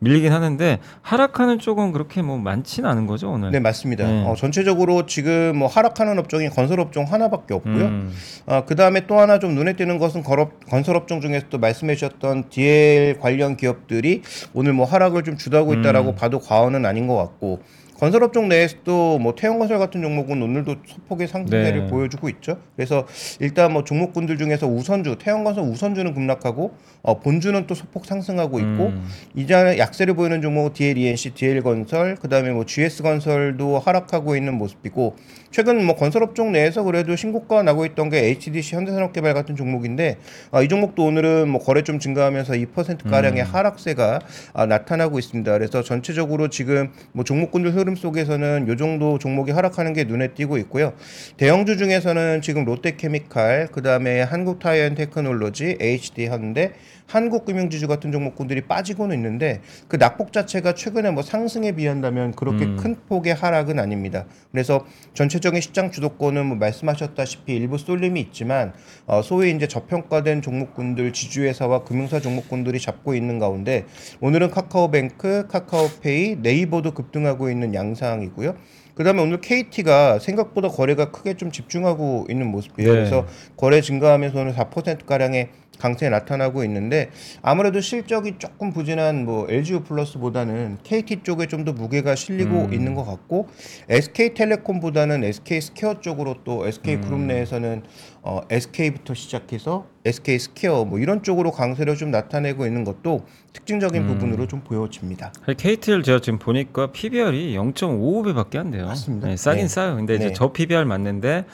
밀리긴 0.00 0.32
하는데 0.32 0.78
하락하는 1.00 1.58
쪽은 1.58 1.92
그렇게 1.92 2.20
뭐 2.20 2.36
많지는 2.36 2.88
않은 2.90 3.06
거죠 3.06 3.30
오늘. 3.30 3.52
네 3.52 3.58
맞습니다. 3.58 4.06
네. 4.06 4.24
어, 4.26 4.34
전체적으로 4.36 5.06
지금 5.06 5.56
뭐 5.56 5.66
하락하는 5.66 6.18
업종이 6.18 6.50
건설업종 6.50 7.04
하나밖에 7.04 7.54
없고요. 7.54 7.84
음, 7.86 8.12
어, 8.44 8.64
그 8.66 8.76
다음에 8.76 9.06
또 9.06 9.18
하나 9.18 9.38
좀 9.38 9.54
눈에 9.54 9.72
띄는 9.72 9.98
것은 9.98 10.22
걸업, 10.22 10.66
건설업종 10.66 11.22
중에서도 11.22 11.56
말씀해 11.56 11.94
주셨던 11.94 12.50
DL 12.50 13.18
관련 13.20 13.56
기업들이 13.56 14.20
오늘 14.52 14.74
뭐 14.74 14.84
하락을 14.84 15.24
좀 15.24 15.38
주도하고 15.38 15.72
있다라고 15.72 16.10
음. 16.10 16.16
봐도 16.16 16.38
과언은 16.38 16.84
아닌 16.84 17.06
것 17.06 17.16
같고 17.16 17.60
건설업종 17.98 18.48
내에서도 18.48 19.18
뭐 19.18 19.34
태형건설 19.34 19.78
같은 19.78 20.02
종목은 20.02 20.40
오늘도 20.40 20.76
소폭의 20.86 21.26
상승세를 21.26 21.82
네. 21.82 21.86
보여주고 21.88 22.28
있죠. 22.30 22.58
그래서 22.76 23.06
일단 23.40 23.72
뭐 23.72 23.82
종목군들 23.82 24.38
중에서 24.38 24.68
우선주, 24.68 25.16
태형건설 25.18 25.64
우선주는 25.64 26.14
급락하고 26.14 26.74
어, 27.02 27.18
본주는 27.18 27.66
또 27.66 27.74
소폭 27.74 28.06
상승하고 28.06 28.60
있고 28.60 28.86
음. 28.86 29.08
이제 29.34 29.54
약세를 29.78 30.14
보이는 30.14 30.40
종목은 30.40 30.74
DLENC, 30.74 31.34
DL건설, 31.34 32.16
그다음에 32.16 32.50
뭐 32.50 32.64
GS건설도 32.64 33.80
하락하고 33.80 34.36
있는 34.36 34.54
모습이고 34.54 35.16
최근 35.50 35.84
뭐 35.84 35.96
건설업종 35.96 36.52
내에서 36.52 36.82
그래도 36.82 37.16
신고가 37.16 37.62
나고 37.62 37.86
있던 37.86 38.10
게 38.10 38.18
HDC 38.26 38.76
현대산업개발 38.76 39.32
같은 39.34 39.56
종목인데 39.56 40.18
아, 40.50 40.62
이 40.62 40.68
종목도 40.68 41.04
오늘은 41.04 41.48
뭐 41.48 41.60
거래 41.60 41.82
좀 41.82 41.98
증가하면서 41.98 42.54
2% 42.54 43.08
가량의 43.08 43.42
음. 43.42 43.48
하락세가 43.50 44.20
아, 44.52 44.66
나타나고 44.66 45.18
있습니다. 45.18 45.50
그래서 45.52 45.82
전체적으로 45.82 46.48
지금 46.48 46.90
뭐 47.12 47.24
종목군들 47.24 47.74
흐름 47.74 47.96
속에서는 47.96 48.68
요 48.68 48.76
정도 48.76 49.18
종목이 49.18 49.52
하락하는 49.52 49.94
게 49.94 50.04
눈에 50.04 50.28
띄고 50.28 50.58
있고요. 50.58 50.92
대형주 51.38 51.78
중에서는 51.78 52.42
지금 52.42 52.64
롯데케미칼, 52.64 53.68
그 53.72 53.82
다음에 53.82 54.20
한국타이어앤테크놀로지, 54.22 55.78
HD 55.80 56.26
현대, 56.26 56.72
한국금융지주 57.08 57.88
같은 57.88 58.12
종목군들이 58.12 58.62
빠지고는 58.62 59.16
있는데 59.16 59.60
그 59.88 59.96
낙폭 59.96 60.32
자체가 60.32 60.74
최근에 60.74 61.10
뭐 61.10 61.22
상승에 61.22 61.72
비한다면 61.72 62.32
그렇게 62.32 62.64
음. 62.64 62.76
큰 62.76 62.96
폭의 63.08 63.34
하락은 63.34 63.78
아닙니다. 63.78 64.26
그래서 64.52 64.86
전체 65.14 65.37
적인 65.40 65.60
시장 65.60 65.90
주도권은 65.90 66.46
뭐 66.46 66.56
말씀하셨다시피 66.56 67.54
일부 67.54 67.78
쏠림이 67.78 68.20
있지만 68.20 68.72
어, 69.06 69.22
소위 69.22 69.50
이제 69.50 69.66
저평가된 69.66 70.42
종목군들 70.42 71.12
지주회사와 71.12 71.84
금융사 71.84 72.20
종목군들이 72.20 72.78
잡고 72.80 73.14
있는 73.14 73.38
가운데 73.38 73.86
오늘은 74.20 74.50
카카오뱅크, 74.50 75.46
카카오페이, 75.48 76.36
네이버도 76.42 76.92
급등하고 76.94 77.50
있는 77.50 77.74
양상이고요. 77.74 78.54
그다음에 78.98 79.22
오늘 79.22 79.40
KT가 79.40 80.18
생각보다 80.18 80.66
거래가 80.66 81.12
크게 81.12 81.34
좀 81.34 81.52
집중하고 81.52 82.26
있는 82.28 82.48
모습이에요. 82.48 82.90
네. 82.90 82.96
그래서 82.96 83.26
거래 83.56 83.80
증가하면서 83.80 84.40
오늘 84.40 84.52
4% 84.54 85.06
가량의 85.06 85.50
강세 85.78 86.08
나타나고 86.08 86.64
있는데 86.64 87.10
아무래도 87.42 87.80
실적이 87.80 88.34
조금 88.38 88.72
부진한 88.72 89.24
뭐 89.24 89.46
LGU 89.48 89.84
플러스보다는 89.84 90.78
KT 90.82 91.22
쪽에 91.22 91.46
좀 91.46 91.58
더 91.64 91.72
무게가 91.72 92.14
실리고 92.14 92.66
음. 92.66 92.72
있는 92.72 92.94
것 92.94 93.04
같고 93.04 93.48
SK텔레콤보다는 93.88 95.24
SK 95.24 95.60
스퀘어 95.60 96.00
쪽으로 96.00 96.36
또 96.44 96.66
SK 96.66 96.94
음. 96.94 97.00
그룹 97.00 97.20
내에서는 97.20 97.82
어, 98.22 98.40
SK부터 98.50 99.14
시작해서 99.14 99.86
SK 100.04 100.38
스퀘어 100.38 100.84
뭐 100.84 100.98
이런 100.98 101.22
쪽으로 101.22 101.50
강세를 101.50 101.96
좀 101.96 102.10
나타내고 102.10 102.66
있는 102.66 102.84
것도 102.84 103.26
특징적인 103.52 104.02
음. 104.02 104.06
부분으로 104.06 104.46
좀 104.46 104.60
보여집니다. 104.60 105.32
KT를 105.56 106.02
제가 106.02 106.20
지금 106.20 106.38
보니까 106.38 106.92
PBR이 106.92 107.54
0.55배밖에 107.56 108.56
안 108.56 108.70
돼요. 108.70 108.86
맞습니다. 108.86 109.28
네, 109.28 109.36
싸긴 109.36 109.62
네. 109.62 109.68
싸요. 109.68 109.96
근데 109.96 110.14
이제 110.14 110.28
네. 110.28 110.32
저 110.32 110.52
PBR 110.52 110.84
맞는데 110.84 111.44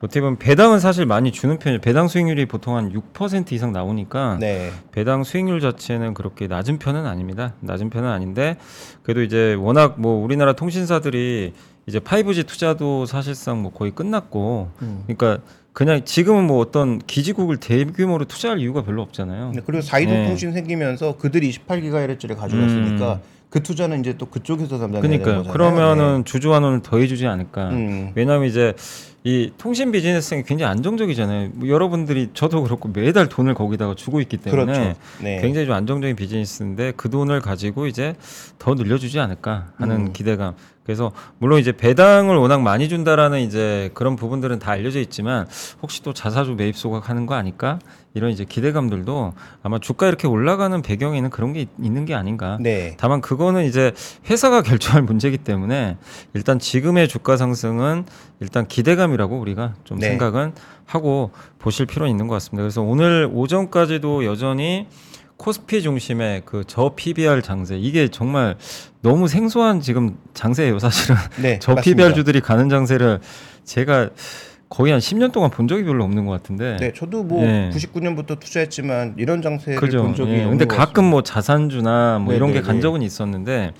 어떻게 0.00 0.20
보면 0.20 0.38
배당은 0.38 0.80
사실 0.80 1.04
많이 1.04 1.30
주는 1.30 1.58
편이에요. 1.58 1.80
배당 1.80 2.08
수익률이 2.08 2.46
보통 2.46 2.76
한 2.76 2.90
6% 2.92 3.52
이상 3.52 3.72
나오니까 3.72 4.38
네. 4.40 4.70
배당 4.92 5.24
수익률 5.24 5.60
자체는 5.60 6.14
그렇게 6.14 6.46
낮은 6.46 6.78
편은 6.78 7.04
아닙니다. 7.06 7.54
낮은 7.60 7.90
편은 7.90 8.08
아닌데 8.08 8.56
그래도 9.02 9.22
이제 9.22 9.54
워낙 9.54 9.96
뭐 9.98 10.24
우리나라 10.24 10.54
통신사들이 10.54 11.52
이제 11.86 11.98
5G 11.98 12.46
투자도 12.46 13.04
사실상 13.04 13.60
뭐 13.60 13.72
거의 13.72 13.90
끝났고 13.90 14.70
음. 14.80 15.04
그러니까 15.06 15.42
그냥 15.74 16.04
지금은 16.04 16.46
뭐 16.46 16.58
어떤 16.58 16.98
기지국을 16.98 17.58
대규모로 17.58 18.24
투자할 18.24 18.58
이유가 18.58 18.82
별로 18.82 19.02
없잖아요. 19.02 19.52
네, 19.54 19.60
그리고 19.64 19.82
4이동 19.82 20.10
네. 20.10 20.26
통신 20.26 20.52
생기면서 20.52 21.16
그들이 21.16 21.50
28기가헤르츠를 21.50 22.36
가져갔으니까 22.36 23.20
그 23.50 23.62
투자는 23.62 24.00
이제 24.00 24.16
또 24.16 24.26
그쪽에서 24.26 24.78
담당해야 24.78 25.02
되는 25.02 25.18
음. 25.18 25.22
거잖아요. 25.22 25.52
그러면은 25.52 26.24
주주환원을 26.24 26.82
더해주지 26.82 27.26
않을까. 27.26 27.70
네. 27.70 27.76
음. 27.76 28.12
왜냐하면 28.14 28.48
이제 28.48 28.74
이 29.22 29.52
통신 29.58 29.92
비즈니스가 29.92 30.42
굉장히 30.42 30.70
안정적이잖아요. 30.70 31.50
뭐 31.54 31.68
여러분들이 31.68 32.30
저도 32.32 32.62
그렇고 32.62 32.88
매달 32.88 33.28
돈을 33.28 33.54
거기다가 33.54 33.94
주고 33.94 34.20
있기 34.22 34.38
때문에 34.38 34.72
그렇죠. 34.72 34.98
네. 35.20 35.40
굉장히 35.42 35.66
좀 35.66 35.74
안정적인 35.74 36.16
비즈니스인데 36.16 36.94
그 36.96 37.10
돈을 37.10 37.40
가지고 37.40 37.86
이제 37.86 38.14
더 38.58 38.74
늘려주지 38.74 39.20
않을까 39.20 39.72
하는 39.76 39.96
음. 39.96 40.12
기대감. 40.12 40.54
그래서 40.90 41.12
물론 41.38 41.60
이제 41.60 41.70
배당을 41.70 42.36
워낙 42.36 42.62
많이 42.62 42.88
준다라는 42.88 43.38
이제 43.42 43.90
그런 43.94 44.16
부분들은 44.16 44.58
다 44.58 44.72
알려져 44.72 44.98
있지만 44.98 45.46
혹시 45.82 46.02
또 46.02 46.12
자사주 46.12 46.54
매입 46.56 46.76
소각하는 46.76 47.26
거 47.26 47.34
아닐까 47.36 47.78
이런 48.12 48.32
이제 48.32 48.44
기대감들도 48.44 49.32
아마 49.62 49.78
주가 49.78 50.08
이렇게 50.08 50.26
올라가는 50.26 50.82
배경에는 50.82 51.30
그런 51.30 51.52
게 51.52 51.60
있- 51.60 51.68
있는 51.80 52.06
게 52.06 52.14
아닌가. 52.16 52.58
네. 52.60 52.96
다만 52.98 53.20
그거는 53.20 53.66
이제 53.66 53.92
회사가 54.28 54.62
결정할 54.90 55.02
문제이기 55.02 55.38
때문에 55.38 55.96
일단 56.34 56.58
지금의 56.58 57.06
주가 57.06 57.36
상승은 57.36 58.04
일단 58.40 58.66
기대감이라고 58.66 59.38
우리가 59.38 59.74
좀 59.84 60.00
네. 60.00 60.08
생각은 60.08 60.54
하고 60.86 61.30
보실 61.60 61.86
필요는 61.86 62.10
있는 62.10 62.26
것 62.26 62.34
같습니다. 62.34 62.62
그래서 62.64 62.82
오늘 62.82 63.30
오전까지도 63.32 64.24
여전히 64.24 64.88
코스피 65.44 65.80
중심의 65.82 66.42
그 66.44 66.64
저 66.66 66.92
PBR 66.94 67.40
장세 67.42 67.76
이게 67.78 68.08
정말 68.08 68.56
너무 69.00 69.26
생소한 69.26 69.80
지금 69.80 70.16
장세예요 70.34 70.78
사실은 70.78 71.16
네. 71.40 71.58
저 71.62 71.74
맞습니다. 71.74 71.82
PBR 72.02 72.14
주들이 72.14 72.40
가는 72.40 72.68
장세를 72.68 73.20
제가 73.64 74.10
거의 74.68 74.92
한 74.92 75.00
10년 75.00 75.32
동안 75.32 75.50
본 75.50 75.66
적이 75.66 75.84
별로 75.84 76.04
없는 76.04 76.26
것 76.26 76.32
같은데 76.32 76.76
네, 76.78 76.92
저도 76.94 77.24
뭐 77.24 77.42
예. 77.44 77.70
99년부터 77.72 78.38
투자했지만 78.38 79.14
이런 79.16 79.40
장세를 79.42 79.80
그죠. 79.80 80.02
본 80.02 80.14
적이 80.14 80.32
예. 80.32 80.34
없는 80.44 80.50
근데 80.58 80.64
것 80.66 80.76
가끔 80.76 81.04
뭐 81.06 81.22
자산주나 81.22 82.18
뭐 82.20 82.34
이런 82.34 82.50
게 82.50 82.60
네네네. 82.60 82.66
간 82.72 82.80
적은 82.82 83.02
있었는데 83.02 83.72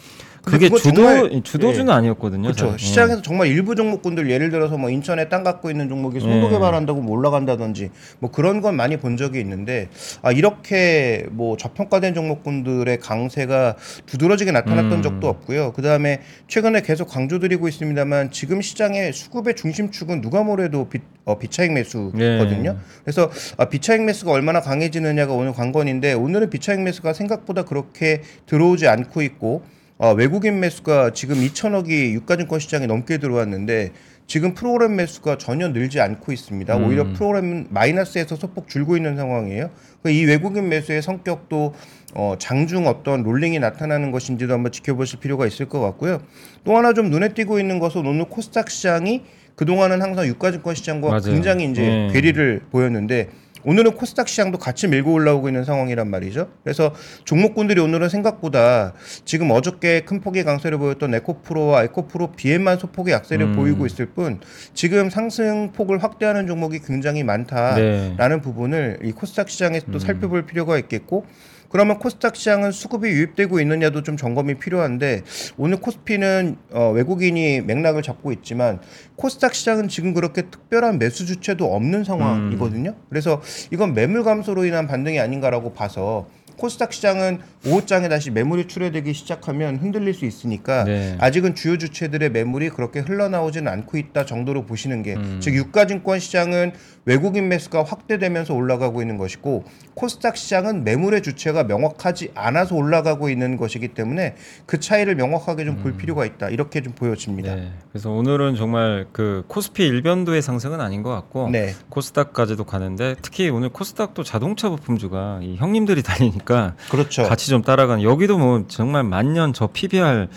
그게 0.44 0.70
주도 0.70 1.42
주도주는 1.42 1.92
아니었거든요. 1.92 2.42
그렇죠. 2.44 2.73
사실. 2.73 2.88
시장에서 2.88 3.23
정말 3.23 3.49
일부 3.49 3.75
종목군들 3.75 4.30
예를 4.30 4.50
들어서 4.50 4.78
뭐 4.78 4.90
인천에 4.90 5.28
땅 5.28 5.42
갖고 5.42 5.70
있는 5.70 5.88
종목이 5.88 6.20
송도 6.20 6.47
예. 6.47 6.50
개발한다고 6.50 7.02
뭐 7.02 7.16
올라간다든지 7.16 7.90
뭐 8.20 8.30
그런 8.30 8.61
건 8.61 8.76
많이 8.76 8.97
본 8.97 9.16
적이 9.16 9.40
있는데 9.40 9.88
아 10.23 10.32
이렇게 10.32 11.26
뭐 11.30 11.56
저평가된 11.56 12.14
종목군들의 12.14 12.99
강세가 13.00 13.76
두드러지게 14.06 14.52
나타났던 14.52 14.92
음. 14.92 15.02
적도 15.02 15.28
없고요. 15.28 15.73
그 15.73 15.82
다음에 15.82 16.20
최근에 16.49 16.82
계속 16.82 17.09
강조드리고 17.09 17.68
있습니다만 17.68 18.30
지금 18.30 18.62
시장의 18.62 19.12
수급의 19.12 19.56
중심축은 19.56 20.20
누가 20.23 20.42
뭐래도 20.42 20.88
비, 20.88 21.00
어, 21.25 21.38
비차익 21.38 21.73
매수거든요. 21.73 22.70
예. 22.70 22.76
그래서 23.04 23.30
아, 23.59 23.66
비차익 23.66 24.02
매수가 24.02 24.32
얼마나 24.32 24.61
강해지느냐가 24.61 25.35
오늘 25.35 25.52
관건인데 25.52 26.14
오늘은 26.14 26.50
비차익 26.50 26.80
매수가 26.80 27.12
생각보다 27.12 27.64
그렇게 27.64 28.23
들어오지 28.47 28.88
않고 28.88 29.23
있고 29.23 29.62
어, 30.00 30.14
외국인 30.14 30.61
매수가 30.61 31.12
지금 31.12 31.37
2천억이 31.37 32.12
유가증권 32.12 32.59
시장에 32.59 32.87
넘게 32.87 33.19
들어왔는데 33.19 33.90
지금 34.26 34.54
프로그램 34.54 34.97
매수가 34.97 35.37
전혀 35.37 35.69
늘지 35.69 36.00
않고 36.00 36.33
있습니다. 36.33 36.75
음. 36.75 36.85
오히려 36.85 37.04
프로그램은 37.12 37.66
마이너스에서 37.69 38.37
소폭 38.37 38.66
줄고 38.66 38.97
있는 38.97 39.14
상황이에요. 39.16 39.69
그이 40.02 40.25
외국인 40.25 40.71
매수의 40.71 41.02
성격도 41.02 41.75
어, 42.14 42.35
장중 42.38 42.87
어떤 42.87 43.25
롤링이 43.25 43.59
나타나는 43.59 44.11
것인지도 44.11 44.54
한번 44.54 44.73
지켜보실 44.73 45.21
필요가 45.21 45.47
있을 45.47 45.69
것 45.69 45.80
같고요. 45.80 46.23
또 46.64 46.78
하나 46.78 46.95
좀 46.95 47.11
눈에 47.11 47.35
띄고 47.35 47.61
있는 47.61 47.78
것은 47.78 48.07
오늘 48.07 48.25
코스닥 48.25 48.71
시장이 48.71 49.25
그동안은 49.54 50.00
항상 50.00 50.26
유가증권 50.26 50.76
시장과 50.76 51.09
맞아요. 51.09 51.25
굉장히 51.25 51.71
이제 51.71 51.83
예. 51.85 52.11
괴리를 52.11 52.62
보였는데 52.71 53.28
오늘은 53.64 53.93
코스닥 53.93 54.29
시장도 54.29 54.59
같이 54.59 54.88
밀고 54.88 55.12
올라오고 55.12 55.49
있는 55.49 55.64
상황이란 55.64 56.09
말이죠. 56.09 56.49
그래서 56.62 56.95
종목군들이 57.25 57.81
오늘은 57.81 58.09
생각보다 58.09 58.95
지금 59.25 59.50
어저께 59.50 60.02
큰 60.02 60.21
폭의 60.21 60.45
강세를 60.45 60.79
보였던 60.79 61.14
에코프로와 61.14 61.85
에코프로 61.85 62.33
비엔만 62.33 62.79
소폭의 62.79 63.14
약세를 63.14 63.47
음. 63.47 63.57
보이고 63.57 63.87
있을 63.87 64.07
뿐 64.07 64.40
지금 64.75 65.11
상승폭을 65.11 66.02
확대하는 66.02 66.47
종목이 66.47 66.81
굉장히 66.81 67.23
많다라는 67.23 68.17
네. 68.17 68.40
부분을 68.40 69.00
이 69.02 69.12
코스닥 69.12 69.50
시장에서 69.50 69.87
또 69.87 69.95
음. 69.95 69.99
살펴볼 69.99 70.47
필요가 70.47 70.79
있겠고 70.79 71.26
그러면 71.71 71.99
코스닥 71.99 72.37
시장은 72.37 72.73
수급이 72.73 73.09
유입되고 73.09 73.61
있느냐도 73.61 74.03
좀 74.03 74.17
점검이 74.17 74.55
필요한데 74.55 75.23
오늘 75.57 75.81
코스피는 75.81 76.57
어, 76.73 76.91
외국인이 76.91 77.61
맥락을 77.62 78.03
잡고 78.03 78.33
있지만 78.33 78.81
코스닥 79.17 79.55
시장은 79.55 79.89
지금 79.89 80.12
그렇게 80.12 80.43
특별한 80.43 80.99
매수 80.99 81.27
주체도 81.27 81.73
없는 81.73 82.05
상황이거든요. 82.05 82.97
그래서 83.09 83.41
이건 83.71 83.95
매물 83.95 84.25
감소로 84.25 84.65
인한 84.65 84.89
반등이 84.89 85.21
아닌가라고 85.21 85.73
봐서 85.73 86.27
코스닥 86.61 86.93
시장은 86.93 87.39
오후장에 87.67 88.09
다시 88.09 88.31
매물이 88.31 88.69
출회되기 88.69 89.15
시작하면 89.15 89.77
흔들릴 89.77 90.12
수 90.12 90.27
있으니까 90.27 90.85
네. 90.85 91.17
아직은 91.19 91.55
주요 91.55 91.79
주체들의 91.79 92.31
매물이 92.31 92.69
그렇게 92.71 93.00
흘러나오지는 93.00 93.73
않고 93.73 93.97
있다 93.97 94.27
정도로 94.27 94.67
보시는 94.67 95.03
게 95.03 95.15
음. 95.15 95.39
즉 95.41 95.55
유가증권 95.55 96.21
시장은 96.21 96.73
외국인 97.11 97.49
매수가 97.49 97.83
확대되면서 97.83 98.55
올라가고 98.55 99.02
있는 99.02 99.19
것이고 99.19 99.64
코스닥 99.95 100.37
시장은 100.37 100.85
매물의 100.85 101.23
주체가 101.23 101.64
명확하지 101.64 102.31
않아서 102.37 102.76
올라가고 102.76 103.29
있는 103.29 103.57
것이기 103.57 103.88
때문에 103.88 104.37
그 104.64 104.79
차이를 104.79 105.17
명확하게 105.17 105.64
좀 105.64 105.81
볼 105.81 105.97
필요가 105.97 106.26
있다 106.26 106.50
이렇게 106.50 106.83
좀 106.83 106.93
보여집니다. 106.93 107.55
음. 107.55 107.57
네. 107.57 107.73
그래서 107.90 108.11
오늘은 108.11 108.55
정말 108.55 109.07
그 109.12 109.45
코스피 109.49 109.87
일변도의 109.87 110.43
상승은 110.43 110.79
아닌 110.81 111.02
것 111.02 111.11
같고 111.11 111.49
네. 111.50 111.75
코스닥까지도 111.88 112.64
가는데 112.64 113.17
특히 113.23 113.49
오늘 113.49 113.71
코스닥도 113.71 114.23
자동차 114.23 114.69
부품주가 114.69 115.40
이 115.43 115.57
형님들이 115.57 116.02
달리니까 116.02 116.75
그렇죠. 116.90 117.23
같이 117.23 117.49
좀 117.49 117.62
따라가는 117.62 118.02
여기도 118.05 118.37
뭐 118.37 118.64
정말 118.69 119.05
만년 119.05 119.55
저 119.55 119.69
PBR 119.69 120.29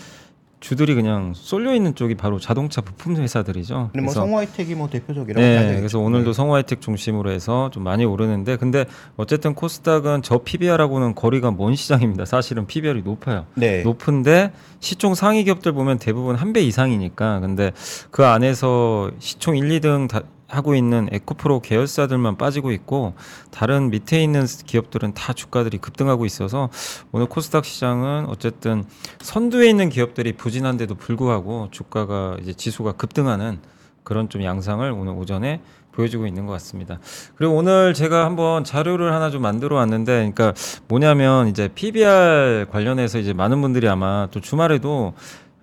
주들이 0.64 0.94
그냥 0.94 1.34
쏠려 1.36 1.74
있는 1.74 1.94
쪽이 1.94 2.14
바로 2.14 2.38
자동차 2.38 2.80
부품 2.80 3.16
회사들이죠. 3.16 3.90
근데 3.92 4.02
뭐 4.02 4.14
성화이텍이 4.14 4.74
뭐 4.74 4.88
대표적이라고 4.88 5.38
네. 5.38 5.76
그래서 5.76 5.98
오늘도 5.98 6.32
성화이텍 6.32 6.80
중심으로 6.80 7.30
해서 7.30 7.68
좀 7.70 7.82
많이 7.82 8.06
오르는데 8.06 8.56
근데 8.56 8.86
어쨌든 9.18 9.54
코스닥은 9.54 10.22
저 10.22 10.38
PBR하고는 10.38 11.14
거리가 11.14 11.50
먼 11.50 11.76
시장입니다. 11.76 12.24
사실은 12.24 12.66
PBR이 12.66 13.02
높아요. 13.02 13.44
네. 13.56 13.82
높은데 13.82 14.52
시총 14.80 15.14
상위 15.14 15.44
기업들 15.44 15.72
보면 15.72 15.98
대부분 15.98 16.34
한 16.36 16.54
배 16.54 16.62
이상이니까 16.62 17.40
근데 17.40 17.72
그 18.12 18.24
안에서 18.24 19.10
시총 19.18 19.56
1, 19.58 19.68
2등 19.80 20.08
다 20.08 20.22
하고 20.54 20.74
있는 20.74 21.08
에코프로 21.12 21.60
계열사들만 21.60 22.36
빠지고 22.36 22.72
있고 22.72 23.14
다른 23.50 23.90
밑에 23.90 24.22
있는 24.22 24.46
기업들은 24.46 25.14
다 25.14 25.32
주가들이 25.32 25.78
급등하고 25.78 26.26
있어서 26.26 26.70
오늘 27.12 27.26
코스닥 27.26 27.64
시장은 27.64 28.26
어쨌든 28.28 28.84
선두에 29.20 29.68
있는 29.68 29.88
기업들이 29.88 30.32
부진한데도 30.32 30.94
불구하고 30.94 31.68
주가가 31.70 32.36
이제 32.40 32.52
지수가 32.52 32.92
급등하는 32.92 33.58
그런 34.04 34.28
좀 34.28 34.44
양상을 34.44 34.90
오늘 34.92 35.12
오전에 35.14 35.60
보여주고 35.94 36.26
있는 36.26 36.46
것 36.46 36.52
같습니다. 36.54 36.98
그리고 37.36 37.54
오늘 37.54 37.94
제가 37.94 38.24
한번 38.24 38.64
자료를 38.64 39.12
하나 39.12 39.30
좀 39.30 39.42
만들어 39.42 39.76
왔는데, 39.76 40.12
그러니까 40.32 40.52
뭐냐면 40.88 41.48
이제 41.48 41.68
PBR 41.68 42.66
관련해서 42.70 43.18
이제 43.18 43.32
많은 43.32 43.60
분들이 43.60 43.88
아마 43.88 44.28
또 44.30 44.40
주말에도 44.40 45.14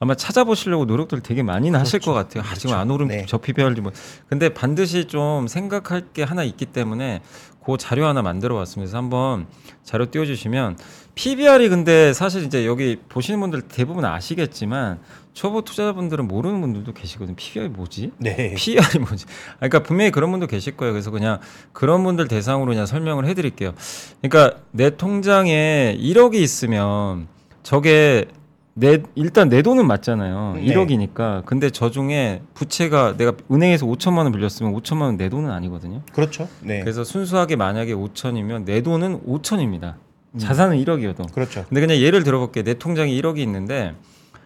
아마 0.02 0.16
찾아보시려고 0.16 0.86
노력들 0.86 1.22
되게 1.22 1.44
많이 1.44 1.70
하실 1.70 2.00
것 2.00 2.12
같아요. 2.12 2.44
아, 2.44 2.56
지금 2.56 2.76
안 2.76 2.90
오른 2.90 3.08
네. 3.08 3.28
저 3.30 3.38
PBR이 3.38 3.80
뭐. 3.82 3.92
근데 4.28 4.50
반드시 4.50 5.06
좀 5.06 5.48
생각할 5.48 6.08
게 6.12 6.24
하나 6.24 6.44
있기 6.44 6.66
때문에 6.66 7.22
그 7.64 7.78
자료 7.78 8.08
하나 8.08 8.24
만들어 8.24 8.56
왔습니다. 8.56 8.88
그래서 8.88 8.98
한번 8.98 9.46
자료 9.84 10.10
띄워주시면 10.10 10.78
PBR이 11.14 11.70
근데 11.70 12.14
사실 12.14 12.44
이제 12.44 12.66
여기 12.66 12.98
보시는 13.10 13.40
분들 13.42 13.62
대부분 13.62 14.04
아시겠지만 14.04 14.98
초보 15.34 15.62
투자자분들은 15.62 16.28
모르는 16.28 16.62
분들도 16.62 16.94
계시거든요. 16.94 17.36
PBR이 17.36 17.70
뭐지? 17.70 18.12
네. 18.18 18.56
PR이 18.58 18.98
뭐지? 18.98 19.26
아, 19.52 19.68
그러니까 19.68 19.84
분명히 19.84 20.10
그런 20.10 20.32
분도 20.32 20.48
계실 20.48 20.76
거예요. 20.76 20.94
그래서 20.94 21.12
그냥 21.12 21.40
그런 21.74 22.04
분들 22.04 22.28
대상으로 22.28 22.72
그냥 22.72 22.88
설명을 22.88 23.28
해드릴게요. 23.28 23.76
그러니까 24.24 24.62
내 24.72 24.98
통장에 24.98 25.96
1억이 26.00 26.38
있으면 26.38 27.28
저게 27.62 28.26
내 28.74 29.04
일단 29.16 29.50
내 29.50 29.62
돈은 29.62 29.86
맞잖아요. 29.86 30.54
네. 30.56 30.66
1억이니까. 30.66 31.46
근데 31.46 31.70
저 31.70 31.92
중에 31.92 32.42
부채가 32.54 33.18
내가 33.18 33.34
은행에서 33.52 33.86
5천만 33.86 34.20
원 34.20 34.32
빌렸으면 34.32 34.74
5천만 34.74 35.02
원 35.02 35.18
내 35.18 35.28
돈은 35.30 35.50
아니거든요. 35.52 36.02
그렇죠. 36.14 36.48
네. 36.62 36.80
그래서 36.80 37.04
순수하게 37.04 37.58
만약에 37.58 37.94
5천이면 37.94 38.64
내 38.66 38.82
돈은 38.82 39.26
5천입니다. 39.28 39.96
자산은 40.38 40.78
1억이어도. 40.78 41.34
그렇죠. 41.34 41.66
근데 41.68 41.82
그냥 41.82 41.98
예를 41.98 42.24
들어볼게요. 42.24 42.64
내 42.64 42.76
통장에 42.76 43.12
1억이 43.12 43.40
있는데 43.40 43.94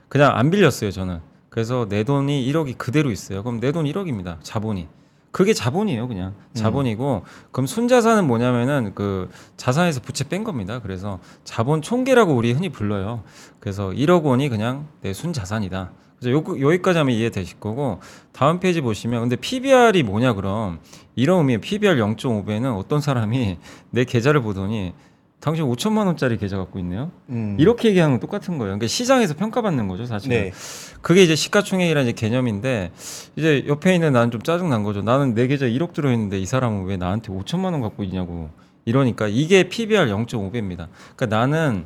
그냥 0.09 0.35
안 0.35 0.49
빌렸어요. 0.49 0.89
저는. 0.89 1.19
그래서 1.49 1.85
내 1.87 2.03
돈이 2.03 2.51
1억이 2.51 2.77
그대로 2.79 3.11
있어요. 3.11 3.43
그럼 3.43 3.59
내 3.59 3.71
돈 3.71 3.85
1억입니다. 3.85 4.37
자본이. 4.41 4.87
그게 5.35 5.51
자본이에요, 5.51 6.07
그냥 6.07 6.33
자본이고 6.53 7.23
그럼 7.51 7.67
순자산은 7.67 8.25
뭐냐면은 8.25 8.93
그 8.95 9.29
자산에서 9.57 9.99
부채 9.99 10.23
뺀 10.29 10.45
겁니다. 10.45 10.79
그래서 10.79 11.19
자본 11.43 11.81
총계라고 11.81 12.33
우리 12.33 12.53
흔히 12.53 12.69
불러요. 12.69 13.21
그래서 13.59 13.89
1억 13.89 14.23
원이 14.23 14.47
그냥 14.47 14.87
내 15.01 15.11
순자산이다. 15.11 15.91
그래서 16.17 16.31
요, 16.31 16.41
여기까지 16.61 16.99
하면 16.99 17.13
이해되실 17.13 17.59
거고 17.59 17.99
다음 18.31 18.61
페이지 18.61 18.79
보시면 18.79 19.23
근데 19.23 19.35
PBR이 19.35 20.03
뭐냐 20.03 20.35
그럼 20.35 20.79
이런 21.15 21.39
의미예요. 21.39 21.59
PBR 21.59 21.97
0.5배는 21.97 22.73
어떤 22.77 23.01
사람이 23.01 23.57
내 23.89 24.05
계좌를 24.05 24.41
보더니 24.41 24.93
당신 25.45 25.63
5천만 25.65 26.07
원짜리 26.07 26.37
계좌 26.37 26.57
갖고 26.57 26.79
있네요. 26.79 27.11
음. 27.29 27.55
이렇게 27.59 27.89
얘기하는 27.89 28.13
건 28.13 28.19
똑같은 28.19 28.57
거예요. 28.57 28.69
그러니까 28.71 28.87
시장에서 28.87 29.35
평가받는 29.35 29.87
거죠, 29.87 30.07
사실은. 30.07 30.35
네. 30.35 30.51
그게 31.03 31.21
이제 31.21 31.35
시가총액이라는 31.35 32.09
이제 32.09 32.19
개념인데 32.19 32.91
이제 33.35 33.63
옆에 33.67 33.93
있는 33.93 34.11
나는 34.11 34.31
좀 34.31 34.41
짜증 34.41 34.71
난 34.71 34.81
거죠. 34.81 35.03
나는 35.03 35.35
내 35.35 35.45
계좌 35.45 35.67
1억 35.67 35.93
들어 35.93 36.11
있는데 36.11 36.39
이 36.39 36.47
사람은 36.47 36.85
왜 36.85 36.97
나한테 36.97 37.31
5천만 37.31 37.73
원 37.73 37.81
갖고 37.81 38.03
있냐고. 38.03 38.49
이러니까 38.85 39.27
이게 39.27 39.69
PBR 39.69 40.07
0.5배입니다. 40.07 40.87
그러니까 41.15 41.25
나는 41.27 41.85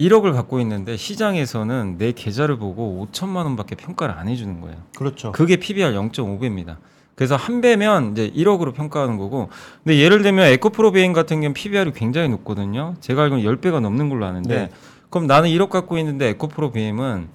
1억을 0.00 0.32
갖고 0.32 0.60
있는데 0.60 0.96
시장에서는 0.96 1.98
내 1.98 2.12
계좌를 2.12 2.56
보고 2.56 3.04
5천만 3.10 3.46
원밖에 3.46 3.74
평가를 3.74 4.14
안 4.14 4.28
해주는 4.28 4.60
거예요. 4.60 4.76
그렇죠. 4.96 5.32
그게 5.32 5.56
PBR 5.56 5.92
0.5배입니다. 5.94 6.76
그래서 7.14 7.36
한 7.36 7.60
배면 7.60 8.12
이제 8.12 8.30
1억으로 8.34 8.74
평가하는 8.74 9.16
거고. 9.18 9.48
근데 9.84 9.98
예를 9.98 10.22
들면 10.22 10.46
에코프로 10.46 10.92
베인 10.92 11.12
같은 11.12 11.36
경우는 11.36 11.54
PBR이 11.54 11.92
굉장히 11.92 12.28
높거든요. 12.28 12.94
제가 13.00 13.22
알기로는 13.22 13.44
10배가 13.56 13.80
넘는 13.80 14.08
걸로 14.08 14.26
아는데 14.26 14.54
네. 14.56 14.70
그럼 15.10 15.26
나는 15.26 15.48
1억 15.50 15.68
갖고 15.70 15.96
있는데 15.98 16.28
에코프로베임은 16.30 17.28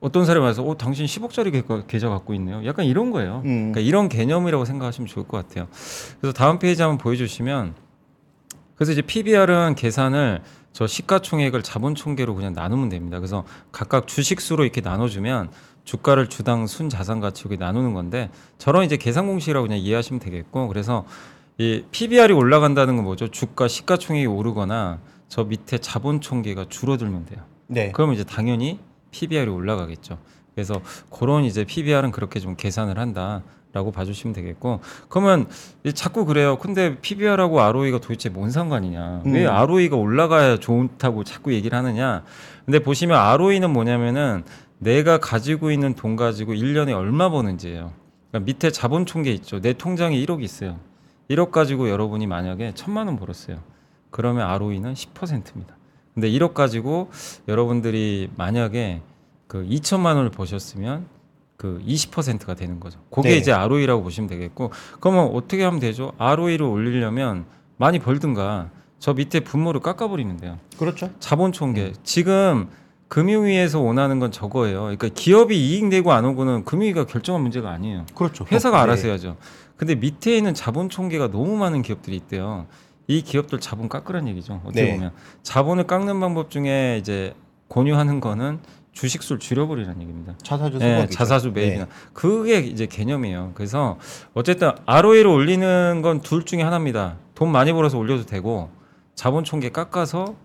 어떤 0.00 0.26
사람이 0.26 0.44
와서 0.44 0.62
어 0.64 0.76
당신 0.76 1.06
10억짜리 1.06 1.50
계- 1.52 1.62
계좌 1.86 2.08
갖고 2.08 2.34
있네요. 2.34 2.64
약간 2.66 2.84
이런 2.84 3.10
거예요. 3.10 3.42
음. 3.44 3.72
그러니까 3.72 3.80
이런 3.80 4.08
개념이라고 4.08 4.64
생각하시면 4.64 5.06
좋을 5.06 5.26
것 5.26 5.36
같아요. 5.46 5.66
그래서 6.20 6.34
다음 6.34 6.58
페이지 6.58 6.82
한번 6.82 6.98
보여주시면 6.98 7.74
그래서 8.76 8.92
이제 8.92 9.02
PBR은 9.02 9.74
계산을 9.74 10.42
저 10.72 10.86
시가총액을 10.86 11.62
자본총계로 11.62 12.34
그냥 12.34 12.52
나누면 12.52 12.88
됩니다. 12.88 13.18
그래서 13.18 13.44
각각 13.70 14.06
주식수로 14.08 14.64
이렇게 14.64 14.80
나눠주면 14.80 15.50
주가를 15.84 16.28
주당 16.28 16.66
순자산 16.66 17.20
가치 17.20 17.42
이렇게 17.42 17.56
나누는 17.56 17.94
건데 17.94 18.30
저런 18.58 18.84
이제 18.84 18.96
계산 18.96 19.26
공식이라고 19.26 19.66
그냥 19.66 19.78
이해하시면 19.78 20.18
되겠고 20.20 20.68
그래서 20.68 21.04
이 21.58 21.84
PBR이 21.92 22.32
올라간다는 22.32 22.96
건 22.96 23.04
뭐죠? 23.04 23.28
주가 23.28 23.68
시가총액이 23.68 24.26
오르거나 24.26 24.98
저 25.28 25.44
밑에 25.44 25.78
자본총계가 25.78 26.66
줄어들면 26.68 27.26
돼요. 27.26 27.42
네. 27.66 27.92
그러면 27.92 28.14
이제 28.16 28.24
당연히 28.24 28.80
PBR이 29.12 29.48
올라가겠죠. 29.48 30.18
그래서 30.54 30.80
그런 31.10 31.44
이제 31.44 31.64
PBR은 31.64 32.10
그렇게 32.10 32.40
좀 32.40 32.56
계산을 32.56 32.98
한다 32.98 33.42
라고 33.74 33.90
봐주시면 33.90 34.34
되겠고 34.34 34.80
그러면 35.08 35.46
이 35.82 35.92
자꾸 35.92 36.24
그래요. 36.24 36.56
근데 36.58 36.96
PBR하고 37.00 37.60
ROE가 37.60 37.98
도대체 37.98 38.28
뭔 38.28 38.50
상관이냐? 38.50 39.22
왜 39.26 39.46
음. 39.46 39.50
ROE가 39.50 39.96
올라가야 39.96 40.58
좋다고 40.58 41.24
자꾸 41.24 41.52
얘기를 41.52 41.76
하느냐? 41.76 42.22
근데 42.64 42.78
보시면 42.78 43.18
ROE는 43.18 43.70
뭐냐면은 43.70 44.44
내가 44.78 45.18
가지고 45.18 45.72
있는 45.72 45.94
돈 45.94 46.14
가지고 46.14 46.54
1년에 46.54 46.96
얼마 46.96 47.30
버는지예요. 47.30 47.92
그러니까 48.30 48.46
밑에 48.46 48.70
자본 48.70 49.06
총계 49.06 49.32
있죠. 49.32 49.60
내 49.60 49.72
통장에 49.72 50.16
1억 50.24 50.42
있어요. 50.44 50.78
1억 51.28 51.50
가지고 51.50 51.90
여러분이 51.90 52.28
만약에 52.28 52.72
천만 52.76 53.08
원 53.08 53.16
벌었어요. 53.16 53.58
그러면 54.10 54.48
ROE는 54.48 54.94
10%입니다. 54.94 55.76
근데 56.14 56.30
1억 56.30 56.54
가지고 56.54 57.10
여러분들이 57.48 58.30
만약에 58.36 59.02
그 59.48 59.66
2천만 59.68 60.14
원을 60.14 60.30
버셨으면 60.30 61.06
그 61.64 61.80
20%가 61.86 62.52
되는 62.52 62.78
거죠. 62.78 63.00
그게 63.10 63.30
네. 63.30 63.36
이제 63.38 63.50
ROE라고 63.50 64.02
보시면 64.02 64.28
되겠고 64.28 64.70
그러면 65.00 65.30
어떻게 65.32 65.64
하면 65.64 65.80
되죠? 65.80 66.12
ROE를 66.18 66.66
올리려면 66.66 67.46
많이 67.78 67.98
벌든가 67.98 68.68
저 68.98 69.14
밑에 69.14 69.40
분모를 69.40 69.80
깎아버리면 69.80 70.36
돼요. 70.36 70.58
그렇죠. 70.78 71.10
자본 71.20 71.52
총계. 71.52 71.94
지금 72.02 72.68
금융위에서 73.08 73.80
원하는 73.80 74.18
건 74.18 74.30
저거예요. 74.30 74.80
그러니까 74.80 75.08
기업이 75.08 75.56
이익 75.56 75.86
내고 75.86 76.12
안 76.12 76.26
오고는 76.26 76.66
금융위가 76.66 77.06
결정한 77.06 77.40
문제가 77.40 77.70
아니에요. 77.70 78.04
그렇죠. 78.14 78.44
회사가 78.52 78.76
네. 78.76 78.82
알아서 78.82 79.08
해야죠. 79.08 79.38
근데 79.78 79.94
밑에 79.94 80.36
있는 80.36 80.52
자본 80.52 80.90
총계가 80.90 81.30
너무 81.30 81.56
많은 81.56 81.80
기업들이 81.80 82.14
있대요. 82.16 82.66
이 83.06 83.22
기업들 83.22 83.58
자본 83.58 83.88
깎으란 83.88 84.28
얘기죠. 84.28 84.60
어떻게 84.64 84.82
네. 84.82 84.92
보면 84.92 85.12
자본을 85.42 85.86
깎는 85.86 86.20
방법 86.20 86.50
중에 86.50 86.98
이제 87.00 87.32
권유하는 87.70 88.20
거는 88.20 88.58
주식수를 88.94 89.38
줄여버리라는 89.40 90.00
얘기입니다. 90.00 90.34
자사주 90.42 90.78
네, 90.78 90.94
소각이죠. 90.94 91.16
자사주 91.18 91.50
매입이나 91.52 91.84
네. 91.84 91.90
그게 92.12 92.58
이제 92.60 92.86
개념이에요. 92.86 93.52
그래서 93.54 93.98
어쨌든 94.32 94.70
ROE를 94.86 95.26
올리는 95.30 96.00
건 96.02 96.20
둘 96.22 96.44
중에 96.44 96.62
하나입니다. 96.62 97.16
돈 97.34 97.50
많이 97.50 97.72
벌어서 97.72 97.98
올려도 97.98 98.24
되고 98.26 98.70
자본 99.14 99.44
총계 99.44 99.68
깎아서 99.70 100.36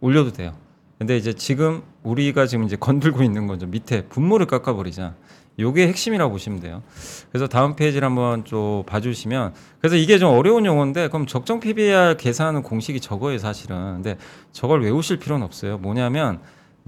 올려도 0.00 0.32
돼요. 0.32 0.52
근데 0.98 1.16
이제 1.16 1.32
지금 1.32 1.82
우리가 2.02 2.46
지금 2.46 2.64
이제 2.64 2.76
건들고 2.76 3.22
있는 3.22 3.46
거죠. 3.46 3.66
밑에 3.66 4.02
분모를 4.06 4.46
깎아버리자. 4.46 5.14
요게 5.60 5.88
핵심이라고 5.88 6.30
보시면 6.30 6.60
돼요. 6.60 6.82
그래서 7.32 7.48
다음 7.48 7.74
페이지를 7.74 8.06
한번 8.06 8.44
좀 8.44 8.84
봐주시면 8.84 9.54
그래서 9.80 9.96
이게 9.96 10.18
좀 10.18 10.30
어려운 10.30 10.64
용어인데 10.66 11.08
그럼 11.08 11.26
적정 11.26 11.58
PBR 11.58 12.16
계산하는 12.16 12.62
공식이 12.62 13.00
저거예요 13.00 13.38
사실은. 13.38 13.94
근데 13.94 14.16
저걸 14.52 14.84
외우실 14.84 15.18
필요는 15.18 15.44
없어요. 15.44 15.78
뭐냐면 15.78 16.38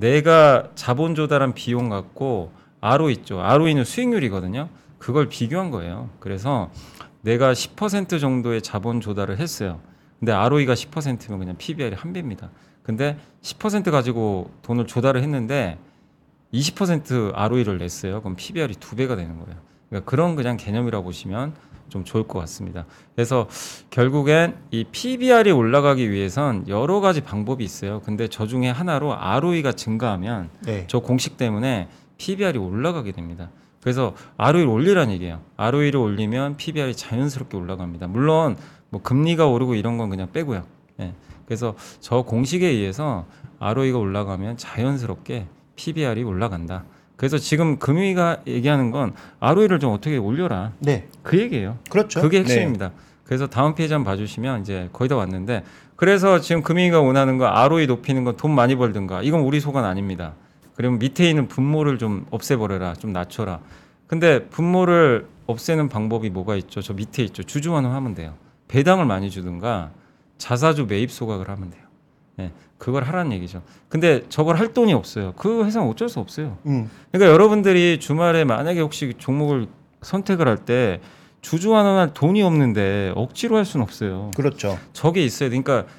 내가 0.00 0.70
자본 0.74 1.14
조달한 1.14 1.52
비용 1.52 1.90
갖고 1.90 2.52
RO 2.80 3.10
있죠. 3.10 3.40
ROE는 3.42 3.84
수익률이거든요. 3.84 4.70
그걸 4.98 5.28
비교한 5.28 5.70
거예요. 5.70 6.08
그래서 6.18 6.70
내가 7.20 7.52
10% 7.52 8.18
정도의 8.18 8.62
자본 8.62 9.02
조달을 9.02 9.38
했어요. 9.38 9.80
근데 10.18 10.32
ROE가 10.32 10.72
10%면 10.72 11.38
그냥 11.38 11.56
PBR이 11.58 11.94
한 11.94 12.12
배입니다. 12.14 12.50
근데 12.82 13.18
10% 13.42 13.90
가지고 13.90 14.50
돈을 14.62 14.86
조달을 14.86 15.22
했는데 15.22 15.78
20% 16.54 17.32
ROE를 17.34 17.78
냈어요. 17.78 18.22
그럼 18.22 18.36
PBR이 18.36 18.74
두 18.76 18.96
배가 18.96 19.16
되는 19.16 19.38
거예요. 19.38 19.60
그러니까 19.88 20.10
그런 20.10 20.34
그냥 20.34 20.56
개념이라고 20.56 21.04
보시면 21.04 21.54
좀 21.90 22.04
좋을 22.04 22.26
것 22.26 22.38
같습니다. 22.40 22.86
그래서 23.14 23.46
결국엔 23.90 24.56
이 24.70 24.84
PBR이 24.84 25.50
올라가기 25.50 26.10
위해선 26.10 26.68
여러 26.68 27.00
가지 27.00 27.20
방법이 27.20 27.62
있어요. 27.62 28.00
근데 28.00 28.28
저 28.28 28.46
중에 28.46 28.70
하나로 28.70 29.14
ROE가 29.14 29.72
증가하면 29.72 30.48
네. 30.60 30.84
저 30.86 31.00
공식 31.00 31.36
때문에 31.36 31.88
PBR이 32.16 32.58
올라가게 32.58 33.12
됩니다. 33.12 33.50
그래서 33.82 34.14
ROE를 34.36 34.70
올리라는 34.70 35.12
얘기예요. 35.14 35.40
ROE를 35.56 36.00
올리면 36.00 36.56
PBR이 36.56 36.94
자연스럽게 36.94 37.56
올라갑니다. 37.56 38.06
물론 38.06 38.56
뭐 38.90 39.02
금리가 39.02 39.46
오르고 39.46 39.74
이런 39.74 39.98
건 39.98 40.10
그냥 40.10 40.30
빼고요. 40.32 40.64
예. 41.00 41.14
그래서 41.46 41.74
저 42.00 42.22
공식에 42.22 42.66
의해서 42.66 43.26
ROE가 43.58 43.98
올라가면 43.98 44.56
자연스럽게 44.56 45.46
PBR이 45.76 46.22
올라간다. 46.22 46.84
그래서 47.20 47.36
지금 47.36 47.78
금융위가 47.78 48.38
얘기하는 48.46 48.90
건 48.90 49.12
ROE를 49.40 49.78
좀 49.78 49.92
어떻게 49.92 50.16
올려라. 50.16 50.72
네, 50.78 51.06
그 51.22 51.38
얘기예요. 51.38 51.76
그렇죠. 51.90 52.22
그게 52.22 52.38
네. 52.38 52.44
핵심입니다. 52.44 52.92
그래서 53.24 53.46
다음 53.46 53.74
페이지 53.74 53.92
한번 53.92 54.10
봐주시면 54.10 54.62
이제 54.62 54.88
거의 54.94 55.10
다 55.10 55.16
왔는데 55.16 55.62
그래서 55.96 56.40
지금 56.40 56.62
금융위가 56.62 57.02
원하는 57.02 57.36
거 57.36 57.44
ROE 57.44 57.86
높이는 57.86 58.24
건 58.24 58.38
돈 58.38 58.54
많이 58.54 58.74
벌든가 58.74 59.20
이건 59.20 59.40
우리 59.40 59.60
소관 59.60 59.84
아닙니다. 59.84 60.32
그러면 60.74 60.98
밑에 60.98 61.28
있는 61.28 61.46
분모를 61.46 61.98
좀 61.98 62.24
없애버려라, 62.30 62.94
좀 62.94 63.12
낮춰라. 63.12 63.60
근데 64.06 64.46
분모를 64.46 65.26
없애는 65.44 65.90
방법이 65.90 66.30
뭐가 66.30 66.56
있죠? 66.56 66.80
저 66.80 66.94
밑에 66.94 67.22
있죠. 67.24 67.42
주주환원 67.42 67.94
하면 67.94 68.14
돼요. 68.14 68.32
배당을 68.68 69.04
많이 69.04 69.28
주든가 69.28 69.90
자사주 70.38 70.86
매입 70.88 71.10
소각을 71.10 71.50
하면 71.50 71.68
돼요. 71.68 71.82
예, 72.40 72.50
그걸 72.78 73.04
하라는 73.04 73.32
얘기죠. 73.32 73.62
근데 73.88 74.22
저걸 74.28 74.56
할 74.58 74.72
돈이 74.72 74.92
없어요. 74.94 75.32
그 75.36 75.64
회사는 75.64 75.88
어쩔 75.88 76.08
수 76.08 76.20
없어요. 76.20 76.58
음, 76.66 76.90
그러니까 77.12 77.32
여러분들이 77.32 77.98
주말에 78.00 78.44
만약에 78.44 78.80
혹시 78.80 79.14
종목을 79.18 79.66
선택을 80.02 80.48
할 80.48 80.56
때 80.58 81.00
주주 81.42 81.74
환원할 81.74 82.12
돈이 82.12 82.42
없는데 82.42 83.12
억지로 83.16 83.56
할 83.56 83.64
수는 83.64 83.82
없어요. 83.84 84.30
그렇죠. 84.36 84.78
저게 84.92 85.24
있어야 85.24 85.48
돼. 85.50 85.60
그러니까 85.60 85.90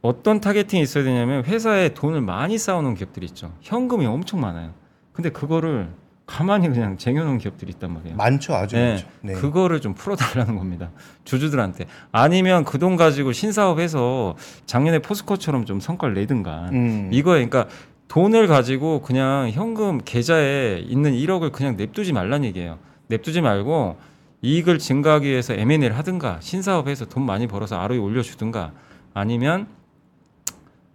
어떤 0.00 0.40
타겟팅이 0.40 0.82
있어야 0.82 1.04
되냐면 1.04 1.44
회사에 1.44 1.92
돈을 1.92 2.20
많이 2.22 2.56
쌓아놓은 2.56 2.94
기업들이 2.94 3.26
있죠. 3.26 3.52
현금이 3.60 4.06
엄청 4.06 4.40
많아요. 4.40 4.72
근데 5.12 5.30
그거를 5.30 5.88
가만히 6.28 6.68
그냥 6.68 6.98
쟁여놓은 6.98 7.38
기업들이 7.38 7.72
있단 7.72 7.90
말이에요. 7.90 8.14
많죠, 8.16 8.54
아주 8.54 8.76
네, 8.76 8.90
많죠. 8.90 9.06
네. 9.22 9.32
그거를 9.32 9.80
좀 9.80 9.94
풀어달라는 9.94 10.56
겁니다. 10.56 10.90
주주들한테. 11.24 11.86
아니면 12.12 12.64
그 12.64 12.78
돈 12.78 12.96
가지고 12.96 13.32
신사업해서 13.32 14.36
작년에 14.66 14.98
포스코처럼 15.00 15.64
좀 15.64 15.80
성과를 15.80 16.14
내든가. 16.14 16.68
음, 16.70 17.08
이거에 17.12 17.44
그러니까 17.44 17.66
돈을 18.08 18.46
가지고 18.46 19.00
그냥 19.00 19.50
현금 19.52 20.00
계좌에 20.04 20.78
있는 20.80 21.12
1억을 21.12 21.50
그냥 21.50 21.76
냅두지 21.76 22.12
말란 22.12 22.44
얘기예요. 22.44 22.78
냅두지 23.08 23.40
말고 23.40 23.96
이익을 24.42 24.78
증가하기 24.78 25.26
위해서 25.26 25.54
M&A를 25.54 25.96
하든가 25.96 26.38
신사업해서 26.40 27.06
돈 27.06 27.24
많이 27.24 27.46
벌어서 27.46 27.80
ROE 27.80 27.98
올려주든가 27.98 28.72
아니면 29.14 29.66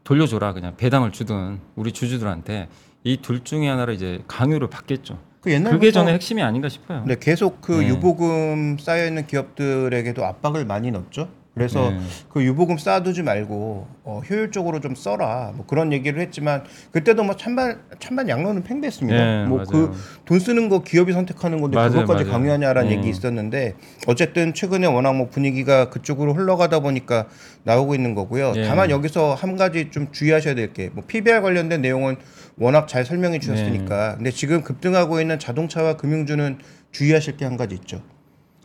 돌려줘라 0.03 0.53
그냥 0.53 0.75
배당을 0.77 1.11
주든 1.11 1.59
우리 1.75 1.91
주주들한테 1.91 2.69
이 3.03 3.17
둘 3.21 3.43
중에 3.43 3.67
하나를 3.67 3.93
이제 3.93 4.21
강요를 4.27 4.69
받겠죠. 4.69 5.19
그 5.41 5.51
옛날부터 5.51 5.77
그게 5.77 5.91
저는 5.91 6.13
핵심이 6.13 6.41
아닌가 6.41 6.69
싶어요. 6.69 7.03
네, 7.05 7.17
계속 7.19 7.61
그 7.61 7.73
네. 7.73 7.87
유보금 7.89 8.77
쌓여 8.79 9.05
있는 9.05 9.27
기업들에게도 9.27 10.23
압박을 10.25 10.65
많이 10.65 10.89
넣었죠. 10.91 11.27
그래서 11.53 11.91
네. 11.91 11.99
그 12.29 12.43
유보금 12.43 12.79
쌓아두지 12.79 13.21
말고 13.21 13.87
어, 14.05 14.21
효율적으로 14.27 14.79
좀 14.79 14.95
써라. 14.95 15.51
뭐 15.55 15.65
그런 15.67 15.93
얘기를 15.93 16.19
했지만 16.19 16.63
그때도 16.91 17.23
뭐 17.23 17.35
찬반 17.35 17.79
찬반 17.99 18.27
양론은 18.27 18.63
팽배했습니다. 18.63 19.17
네, 19.17 19.45
뭐 19.45 19.57
맞아요. 19.59 19.91
그돈 20.25 20.39
쓰는 20.39 20.67
거 20.69 20.81
기업이 20.83 21.13
선택하는 21.13 21.61
건데 21.61 21.75
맞아요, 21.75 21.91
그것까지 21.91 22.23
맞아요. 22.25 22.31
강요하냐라는 22.33 22.89
네. 22.89 22.97
얘기 22.97 23.09
있었는데 23.09 23.75
어쨌든 24.07 24.55
최근에 24.55 24.87
워낙 24.87 25.13
뭐 25.15 25.29
분위기가 25.29 25.91
그쪽으로 25.91 26.33
흘러가다 26.33 26.79
보니까 26.79 27.27
나오고 27.65 27.93
있는 27.93 28.15
거고요. 28.15 28.53
네. 28.53 28.67
다만 28.67 28.89
여기서 28.89 29.35
한 29.35 29.55
가지 29.55 29.91
좀 29.91 30.11
주의하셔야 30.11 30.55
될 30.55 30.73
게 30.73 30.89
뭐 30.93 31.03
PBR 31.05 31.41
관련된 31.41 31.81
내용은 31.81 32.15
워낙 32.57 32.87
잘 32.87 33.05
설명해 33.05 33.37
주셨으니까. 33.39 34.09
네. 34.11 34.15
근데 34.15 34.31
지금 34.31 34.63
급등하고 34.63 35.21
있는 35.21 35.37
자동차와 35.37 35.97
금융주는 35.97 36.57
주의하실 36.91 37.37
게 37.37 37.45
한 37.45 37.57
가지 37.57 37.75
있죠. 37.75 38.01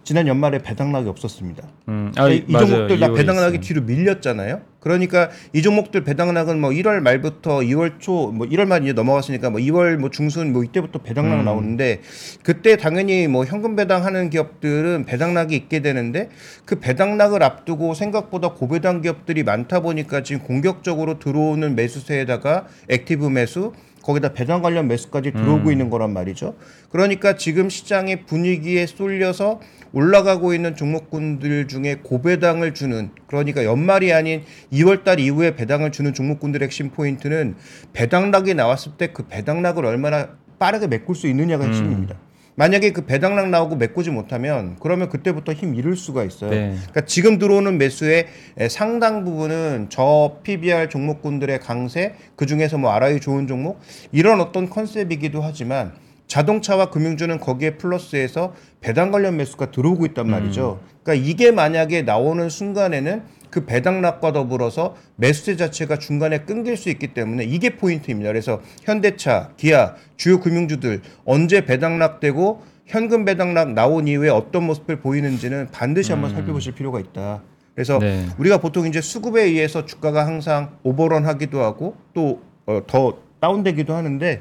지난 0.09 0.27
연말에 0.27 0.61
배당락이 0.61 1.07
없었습니다. 1.07 1.69
음, 1.89 2.11
이, 2.17 2.45
이 2.49 2.53
맞아요. 2.53 2.67
종목들 2.67 2.99
다 2.99 3.09
2월에 3.09 3.17
배당락이 3.19 3.57
있어요. 3.57 3.61
뒤로 3.61 3.83
밀렸잖아요. 3.83 4.63
그러니까 4.81 5.29
이 5.53 5.61
종목들 5.61 6.03
배당락은 6.03 6.59
뭐 6.59 6.71
1월 6.71 7.01
말부터 7.01 7.59
2월 7.59 8.01
초, 8.01 8.33
뭐 8.33 8.47
1월 8.47 8.65
말 8.65 8.83
이제 8.85 8.95
넘어갔으니까 8.95 9.51
뭐 9.51 9.61
2월 9.61 9.99
뭐 9.99 10.09
중순 10.09 10.55
뭐 10.55 10.65
이때부터 10.65 11.01
배당락 11.01 11.41
음. 11.41 11.45
나오는데 11.45 12.01
그때 12.43 12.79
당연히 12.79 13.29
뭐 13.29 13.45
현금 13.45 13.77
배당하는 13.77 14.31
기업들은 14.31 15.05
배당락이 15.05 15.55
있게 15.55 15.81
되는데 15.81 16.31
그 16.65 16.81
배당락을 16.81 17.43
앞두고 17.43 17.93
생각보다 17.93 18.55
고배당 18.55 19.03
기업들이 19.03 19.43
많다 19.43 19.81
보니까 19.81 20.23
지금 20.23 20.41
공격적으로 20.43 21.19
들어오는 21.19 21.77
매수세에다가 21.77 22.67
active 22.89 23.27
매수 23.27 23.75
거기다 24.09 24.33
배당 24.33 24.63
관련 24.63 24.89
매수까지 24.89 25.33
들어오고 25.33 25.69
음. 25.69 25.73
있는 25.73 25.91
거란 25.91 26.15
말이죠. 26.15 26.55
그러니까 26.91 27.37
지금 27.37 27.69
시장의 27.69 28.25
분위기에 28.25 28.87
쏠려서 28.87 29.61
올라가고 29.93 30.55
있는 30.55 30.75
종목군들 30.75 31.69
중에 31.69 31.97
고배당을 32.03 32.73
주는 32.73 33.11
그러니까 33.27 33.65
연말이 33.65 34.13
아닌 34.15 34.45
2월 34.73 35.05
달 35.05 35.21
이후에 35.21 35.57
배당을 35.57 35.93
주는 35.93 36.15
종목군들의 36.15 36.65
핵심 36.65 36.91
포인트는 36.91 37.57
배당락이 37.93 38.55
나왔을 38.55 38.93
때 38.93 39.09
그 39.13 39.27
배당락을 39.27 39.85
얼마나 39.85 40.29
빠르게 40.59 40.87
메꿀 40.87 41.15
수 41.15 41.27
있느냐가 41.29 41.65
핵심입니다. 41.65 42.17
만약에 42.59 42.91
그 42.91 43.07
배당락 43.07 43.51
나오고 43.51 43.77
메꾸지 43.77 44.11
못하면 44.11 44.77
그러면 44.81 45.09
그때부터 45.09 45.53
힘 45.53 45.77
잃을 45.77 45.95
수가 45.95 46.25
있어요. 46.25 46.51
네. 46.51 46.75
그러니까 46.75 47.03
지금 47.03 47.39
들어오는 47.39 47.79
매수의 47.79 48.27
에, 48.59 48.69
상당 48.69 49.25
부분은 49.25 49.87
저 49.91 50.39
PBR 50.43 50.89
종목군들의 50.89 51.61
강세, 51.61 52.17
그 52.35 52.47
중에서 52.47 52.77
뭐 52.77 52.91
ROI 52.91 53.21
좋은 53.21 53.47
종목 53.47 53.79
이런 54.11 54.41
어떤 54.41 54.69
컨셉이기도 54.69 55.41
하지만 55.41 55.93
자동차와 56.27 56.91
금융주는 56.91 57.39
거기에 57.39 57.77
플러스해서 57.77 58.55
배당 58.81 59.13
관련 59.13 59.37
매수가 59.37 59.71
들어오고 59.71 60.07
있단 60.07 60.29
말이죠. 60.29 60.81
그러니까 61.05 61.27
이게 61.27 61.53
만약에 61.53 62.03
나오는 62.03 62.49
순간에는 62.49 63.23
그 63.59 63.65
배당락과 63.67 64.33
더불어서 64.33 64.95
매수세 65.17 65.57
자체가 65.57 65.99
중간에 65.99 66.41
끊길 66.41 66.77
수 66.77 66.91
있기 66.91 67.09
때문에 67.09 67.45
이게 67.45 67.71
포인트입니다. 67.77 68.31
그래서 68.31 68.61
현대차, 68.85 69.51
기아, 69.57 69.95
주요 70.17 70.39
금융주들 70.39 71.03
언제 71.25 71.65
배당락되고 71.65 72.63
현금 72.87 73.25
배당락 73.25 73.73
나온 73.73 74.07
이후에 74.07 74.29
어떤 74.29 74.65
모습을 74.65 75.01
보이는지는 75.01 75.69
반드시 75.73 76.13
한번 76.13 76.31
살펴보실 76.31 76.75
필요가 76.75 77.01
있다. 77.01 77.43
그래서 77.75 77.99
네. 77.99 78.27
우리가 78.39 78.59
보통 78.59 78.87
이제 78.87 79.01
수급에 79.01 79.43
의해서 79.43 79.85
주가가 79.85 80.27
항상 80.27 80.77
오버런 80.85 81.27
하기도 81.27 81.63
하고 81.63 81.97
또더 82.15 83.19
다운되기도 83.41 83.95
하는데 83.95 84.41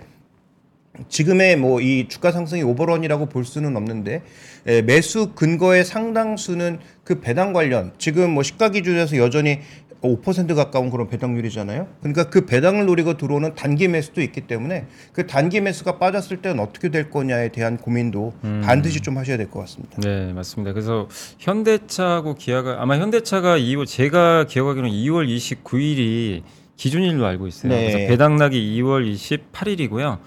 지금의 1.10 1.56
뭐 1.58 1.82
이 1.82 2.08
주가 2.08 2.32
상승이 2.32 2.64
오버런이라고 2.64 3.28
볼 3.28 3.46
수는 3.46 3.76
없는데 3.78 4.22
에, 4.66 4.82
매수 4.82 5.32
근거의 5.36 5.86
상당수는 5.86 6.80
그 7.04 7.20
배당 7.22 7.54
관련 7.54 7.94
지금 7.98 8.32
뭐 8.32 8.44
시가 8.44 8.70
기준에서 8.70 9.18
여전히 9.18 9.60
5% 10.02 10.54
가까운 10.56 10.92
그런 10.92 11.08
배당률이잖아요. 11.10 11.88
그러니까 12.02 12.30
그 12.30 12.46
배당을 12.46 12.86
노리고 12.86 13.18
들어오는 13.18 13.56
단기 13.56 13.88
매수도 13.88 14.22
있기 14.22 14.42
때문에 14.42 14.86
그 15.12 15.26
단기 15.26 15.60
매수가 15.60 15.98
빠졌을 15.98 16.38
때는 16.38 16.60
어떻게 16.60 16.90
될 16.90 17.10
거냐에 17.10 17.50
대한 17.50 17.78
고민도 17.78 18.34
반드시 18.64 19.02
좀 19.02 19.18
하셔야 19.18 19.38
될 19.38 19.50
것 19.50 19.60
같습니다. 19.62 19.98
네, 20.02 20.32
맞습니다. 20.34 20.74
그래서 20.74 21.08
현대차하고 21.40 22.36
기아가 22.36 22.78
아마 22.80 22.98
현대차가 23.00 23.58
2월 23.58 23.88
제가 23.88 24.46
기억하기로는 24.46 24.94
2월 24.96 25.28
29일이 25.28 26.44
기준일로 26.76 27.26
알고 27.26 27.48
있어요. 27.48 27.72
네. 27.72 27.80
그래서 27.92 27.98
배당락이 28.08 28.80
2월 28.82 29.12
28일이고요. 29.52 30.20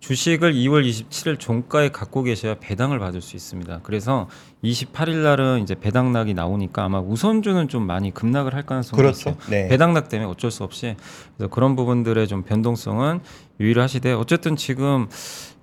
주식을 0.00 0.54
2월 0.54 0.88
27일 0.88 1.38
종가에 1.38 1.90
갖고 1.90 2.22
계셔야 2.22 2.54
배당을 2.58 2.98
받을 2.98 3.20
수 3.20 3.36
있습니다. 3.36 3.80
그래서 3.82 4.28
28일 4.64 5.16
날은 5.22 5.62
이제 5.62 5.74
배당락이 5.74 6.32
나오니까 6.34 6.84
아마 6.84 7.00
우선주는 7.00 7.68
좀 7.68 7.86
많이 7.86 8.12
급락을 8.12 8.54
할 8.54 8.64
가능성이 8.64 8.96
그렇죠. 9.00 9.30
있어요. 9.30 9.36
네. 9.50 9.68
배당락 9.68 10.08
때문에 10.08 10.28
어쩔 10.28 10.50
수 10.50 10.64
없이 10.64 10.96
그래서 11.36 11.50
그런 11.50 11.76
부분들의 11.76 12.26
좀 12.28 12.42
변동성은 12.42 13.20
유의를 13.60 13.82
하시되 13.82 14.12
어쨌든 14.12 14.56
지금 14.56 15.06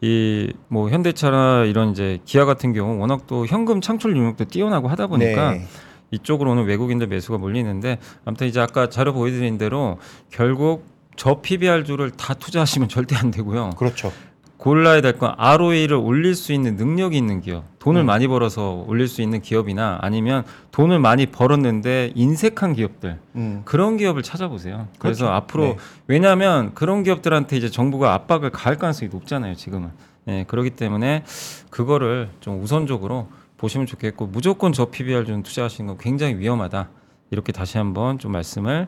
이 0.01 0.51
뭐 0.69 0.89
현대차나 0.89 1.63
이런 1.65 1.91
이제 1.91 2.19
기아 2.25 2.45
같은 2.45 2.73
경우 2.73 2.99
워낙 2.99 3.25
또 3.25 3.45
현금 3.47 3.81
창출 3.81 4.13
능력도 4.13 4.45
뛰어나고 4.45 4.87
하다 4.89 5.07
보니까 5.07 5.53
네. 5.53 5.65
이쪽으로 6.11 6.51
오는 6.51 6.65
외국인들 6.65 7.07
매수가 7.07 7.37
몰리는데 7.39 7.97
아무튼 8.23 8.47
이제 8.47 8.59
아까 8.59 8.89
자료 8.89 9.13
보여드린 9.13 9.57
대로 9.57 9.97
결국 10.29 10.85
저 11.17 11.41
PBR주를 11.41 12.11
다 12.11 12.33
투자하시면 12.33 12.87
절대 12.87 13.15
안 13.17 13.31
되고요. 13.31 13.71
그렇죠. 13.71 14.13
골라야 14.57 15.01
될 15.01 15.17
건 15.19 15.33
ROE를 15.37 15.95
올릴 15.97 16.33
수 16.33 16.51
있는 16.51 16.75
능력이 16.77 17.15
있는 17.15 17.41
기업, 17.41 17.63
돈을 17.79 18.01
음. 18.01 18.05
많이 18.07 18.27
벌어서 18.27 18.83
올릴 18.87 19.07
수 19.07 19.21
있는 19.21 19.39
기업이나 19.41 19.99
아니면 20.01 20.43
돈을 20.71 20.99
많이 20.99 21.27
벌었는데 21.27 22.11
인색한 22.15 22.73
기업들 22.73 23.19
음. 23.35 23.61
그런 23.65 23.97
기업을 23.97 24.23
찾아보세요. 24.23 24.87
그래서 24.99 25.25
그렇죠. 25.25 25.35
앞으로 25.35 25.63
네. 25.63 25.77
왜냐하면 26.07 26.73
그런 26.73 27.03
기업들한테 27.03 27.55
이제 27.57 27.69
정부가 27.69 28.13
압박을 28.13 28.49
가할 28.49 28.77
가능성이 28.77 29.09
높잖아요. 29.11 29.55
지금은. 29.55 29.89
예, 30.27 30.43
그렇기 30.47 30.71
때문에 30.71 31.23
그거를 31.69 32.29
좀 32.41 32.61
우선적으로 32.61 33.29
보시면 33.57 33.85
좋겠고 33.87 34.27
무조건 34.27 34.73
저 34.73 34.85
PBR 34.85 35.25
좀 35.25 35.43
투자하시는 35.43 35.87
건 35.87 35.97
굉장히 35.99 36.35
위험하다. 36.37 36.89
이렇게 37.31 37.51
다시 37.51 37.77
한번 37.77 38.17
좀 38.19 38.31
말씀을 38.33 38.87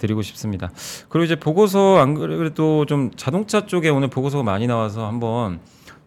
드리고 0.00 0.22
싶습니다. 0.22 0.72
그리고 1.08 1.24
이제 1.24 1.36
보고서 1.36 1.98
안 1.98 2.14
그래도 2.14 2.84
좀 2.86 3.12
자동차 3.16 3.66
쪽에 3.66 3.88
오늘 3.88 4.08
보고서가 4.08 4.42
많이 4.42 4.66
나와서 4.66 5.06
한번 5.06 5.60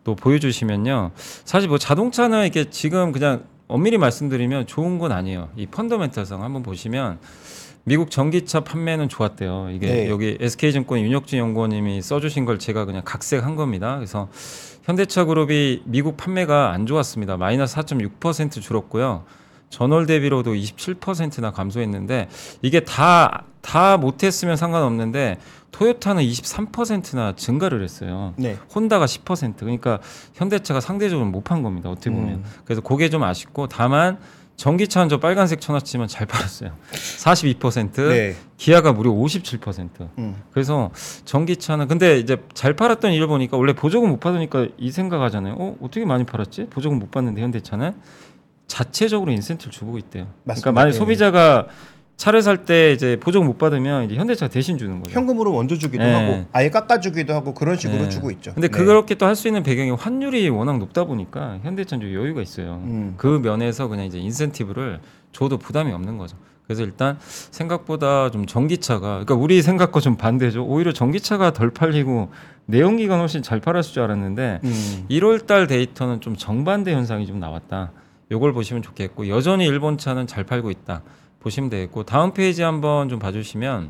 또 0.03 0.15
보여주시면요. 0.15 1.12
사실 1.15 1.69
뭐 1.69 1.77
자동차는 1.77 2.45
이게 2.45 2.69
지금 2.69 3.13
그냥 3.13 3.45
엄밀히 3.67 3.97
말씀드리면 3.97 4.67
좋은 4.67 4.99
건 4.99 5.13
아니에요. 5.13 5.49
이 5.56 5.65
펀더멘탈성 5.67 6.43
한번 6.43 6.63
보시면 6.63 7.19
미국 7.86 8.12
전기차 8.12 8.62
판매는 8.62 9.10
좋았대요. 9.10 9.69
이게 9.71 9.88
네. 9.88 10.10
여기 10.10 10.38
SK증권 10.39 10.99
윤혁진 10.99 11.39
연구원님이 11.39 12.01
써주신 12.01 12.45
걸 12.45 12.60
제가 12.60 12.86
그냥 12.86 13.01
각색한 13.03 13.56
겁니다. 13.56 13.95
그래서 13.95 14.29
현대차 14.84 15.25
그룹이 15.25 15.84
미국 15.86 16.17
판매가 16.17 16.71
안 16.71 16.86
좋았습니다. 16.86 17.38
마이너스 17.38 17.75
4.6% 17.75 18.62
줄었고요. 18.62 19.23
전월 19.69 20.06
대비로도 20.06 20.53
27%나 20.53 21.51
감소했는데 21.51 22.29
이게 22.62 22.82
다 22.82 23.45
다 23.63 23.97
못했으면 23.97 24.56
상관없는데 24.58 25.39
토요타는 25.71 26.21
23%나 26.21 27.34
증가를 27.36 27.82
했어요. 27.84 28.34
네. 28.36 28.58
혼다가 28.76 29.06
10% 29.06 29.56
그러니까 29.58 29.99
현대차가 30.36 30.80
상대적으로 30.80 31.28
못 31.28 31.43
판 31.43 31.63
겁니다. 31.63 31.89
어떻게 31.89 32.12
보면 32.12 32.30
음. 32.36 32.43
그래서 32.65 32.82
그게 32.82 33.10
좀 33.10 33.23
아쉽고 33.23 33.67
다만 33.67 34.19
전기차는 34.58 35.10
저 35.10 35.19
빨간색 35.19 35.60
쳐놨지만 35.62 36.08
잘 36.08 36.28
팔았어요. 36.28 36.71
42% 36.91 37.95
네. 38.10 38.36
기아가 38.58 38.93
무려 38.93 39.10
57%. 39.12 40.10
음. 40.19 40.36
그래서 40.52 40.91
전기차는 41.26 41.88
근데 41.88 42.19
이제 42.19 42.38
잘 42.54 42.76
팔았던 42.76 43.13
이유를 43.13 43.28
보니까 43.28 43.58
원래 43.58 43.73
보조금 43.73 44.10
못 44.10 44.19
받으니까 44.19 44.67
이 44.78 44.91
생각하잖아요. 44.91 45.56
어 45.58 45.76
어떻게 45.82 46.06
많이 46.06 46.26
팔았지? 46.26 46.67
보조금 46.69 46.99
못 46.99 47.10
받는데 47.10 47.41
현대차는 47.41 47.93
자체적으로 48.67 49.32
인센티브를 49.32 49.71
주고 49.71 49.97
있대요. 49.97 50.28
맞습니다. 50.43 50.62
그러니까 50.62 50.71
만약 50.71 50.91
네. 50.91 50.97
소비자가 50.97 51.67
차를 52.15 52.41
살 52.41 52.65
때 52.65 52.93
이제 52.93 53.17
보조금 53.19 53.47
못 53.47 53.58
받으면 53.58 54.06
이제 54.06 54.15
현대차가 54.15 54.49
대신 54.49 54.78
주는 54.78 55.02
거죠. 55.02 55.12
현금으로 55.13 55.52
먼저 55.52 55.76
주기도 55.78 56.04
네. 56.04 56.13
하고 56.13 56.45
아예 56.54 56.69
깎아 56.69 56.99
주기도 56.99 57.34
하고 57.34 57.54
그런 57.54 57.76
식으로 57.76 58.04
네. 58.04 58.10
주고 58.10 58.32
있죠. 58.32 58.54
근데 58.54 58.67
네. 58.69 58.78
그렇게 58.78 59.15
또 59.15 59.26
할 59.26 59.36
수 59.36 59.47
있는 59.47 59.63
배경이 59.63 59.91
환율이 59.91 60.47
워낙 60.49 60.78
높다 60.78 61.06
보니까 61.06 61.60
현대차는 61.63 62.06
좀 62.06 62.13
여유가 62.13 62.41
있어요. 62.41 62.82
음. 62.86 63.15
그 63.17 63.39
면에서 63.43 63.88
그냥 63.88 64.06
이제 64.06 64.19
인센티브를 64.19 64.99
줘도 65.32 65.58
부담이 65.58 65.91
없는 65.91 66.17
거죠. 66.17 66.38
그래서 66.65 66.84
일단 66.84 67.17
생각보다 67.52 68.32
좀 68.32 68.45
전기차가 68.45 69.08
그러니까 69.26 69.36
우리 69.36 69.62
생각과 69.62 69.99
좀 69.99 70.15
반대죠. 70.15 70.63
오히려 70.65 70.93
전기차가 70.93 71.52
덜 71.52 71.71
팔리고 71.71 72.32
내연기관 72.67 73.19
훨씬 73.19 73.41
잘 73.43 73.60
팔았을 73.60 73.91
줄 73.93 74.04
알았는데 74.04 74.60
음. 74.63 75.06
1월 75.10 75.45
달 75.45 75.67
데이터는 75.67 76.21
좀 76.21 76.36
정반대 76.38 76.93
현상이 76.93 77.26
좀 77.26 77.39
나왔다. 77.39 77.91
요걸 78.32 78.54
보시면 78.54 78.82
좋겠고 78.82 79.28
여전히 79.28 79.65
일본 79.65 79.97
차는 79.97 80.28
잘 80.28 80.45
팔고 80.45 80.71
있다. 80.71 81.02
보시면 81.43 81.69
되겠고 81.69 82.03
다음 82.03 82.34
페이지 82.34 82.62
한번 82.63 83.10
좀 83.10 83.19
봐주시면 83.19 83.89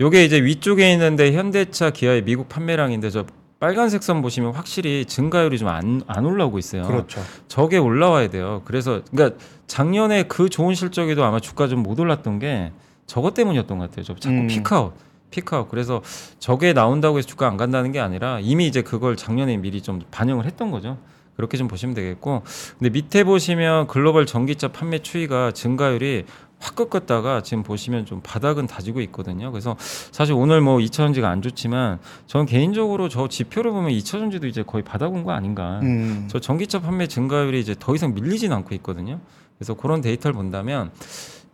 요게 0.00 0.24
이제 0.24 0.42
위쪽에 0.42 0.90
있는데 0.92 1.32
현대차 1.32 1.90
기아의 1.90 2.24
미국 2.24 2.48
판매량인데 2.48 3.10
저 3.10 3.24
빨간색 3.60 4.02
선 4.02 4.22
보시면 4.22 4.52
확실히 4.54 5.04
증가율이 5.04 5.56
좀 5.58 5.68
안 5.68 6.02
안 6.08 6.24
올라오고 6.26 6.58
있어요. 6.58 6.82
그렇죠. 6.86 7.22
저게 7.46 7.78
올라와야 7.78 8.28
돼요. 8.28 8.62
그래서 8.64 9.02
그러니까 9.12 9.38
작년에 9.68 10.24
그 10.24 10.48
좋은 10.48 10.74
실적에도 10.74 11.24
아마 11.24 11.38
주가 11.38 11.68
좀 11.68 11.82
못 11.82 12.00
올랐던 12.00 12.40
게 12.40 12.72
저것 13.06 13.34
때문이었던 13.34 13.78
것 13.78 13.88
같아요. 13.90 14.04
저 14.04 14.14
자꾸 14.16 14.34
음. 14.34 14.46
peak 14.48 14.71
out, 14.71 14.94
peak 15.30 15.49
out. 15.49 15.68
그래서 15.68 16.02
저게 16.40 16.72
나온다고 16.72 17.18
해서 17.18 17.28
주가 17.28 17.46
안 17.46 17.56
간다는 17.56 17.92
게 17.92 18.00
아니라 18.00 18.40
이미 18.40 18.66
이제 18.66 18.82
그걸 18.82 19.14
작년에 19.16 19.56
미리 19.58 19.80
좀 19.80 20.00
반영을 20.10 20.44
했던 20.46 20.70
거죠. 20.72 20.98
그렇게 21.36 21.56
좀 21.56 21.68
보시면 21.68 21.94
되겠고. 21.94 22.42
근데 22.78 22.90
밑에 22.90 23.22
보시면 23.24 23.86
글로벌 23.86 24.26
전기차 24.26 24.68
판매 24.68 24.98
추이가 24.98 25.50
증가율이 25.52 26.24
확 26.62 26.76
꺾었다가 26.76 27.42
지금 27.42 27.64
보시면 27.64 28.06
좀 28.06 28.20
바닥은 28.22 28.68
다지고 28.68 29.00
있거든요. 29.02 29.50
그래서 29.50 29.76
사실 30.12 30.32
오늘 30.34 30.60
뭐 30.60 30.78
2차전지가 30.78 31.24
안 31.24 31.42
좋지만 31.42 31.98
저는 32.28 32.46
개인적으로 32.46 33.08
저 33.08 33.26
지표를 33.26 33.72
보면 33.72 33.90
2차전지도 33.90 34.44
이제 34.44 34.62
거의 34.62 34.84
바닥 34.84 35.12
온 35.12 35.24
거 35.24 35.32
아닌가. 35.32 35.80
음. 35.82 36.26
저 36.30 36.38
전기차 36.40 36.80
판매 36.80 37.06
증가율이 37.08 37.60
이제 37.60 37.74
더 37.78 37.94
이상 37.94 38.14
밀리진 38.14 38.52
않고 38.52 38.74
있거든요. 38.76 39.18
그래서 39.58 39.74
그런 39.74 40.00
데이터를 40.00 40.34
본다면 40.34 40.90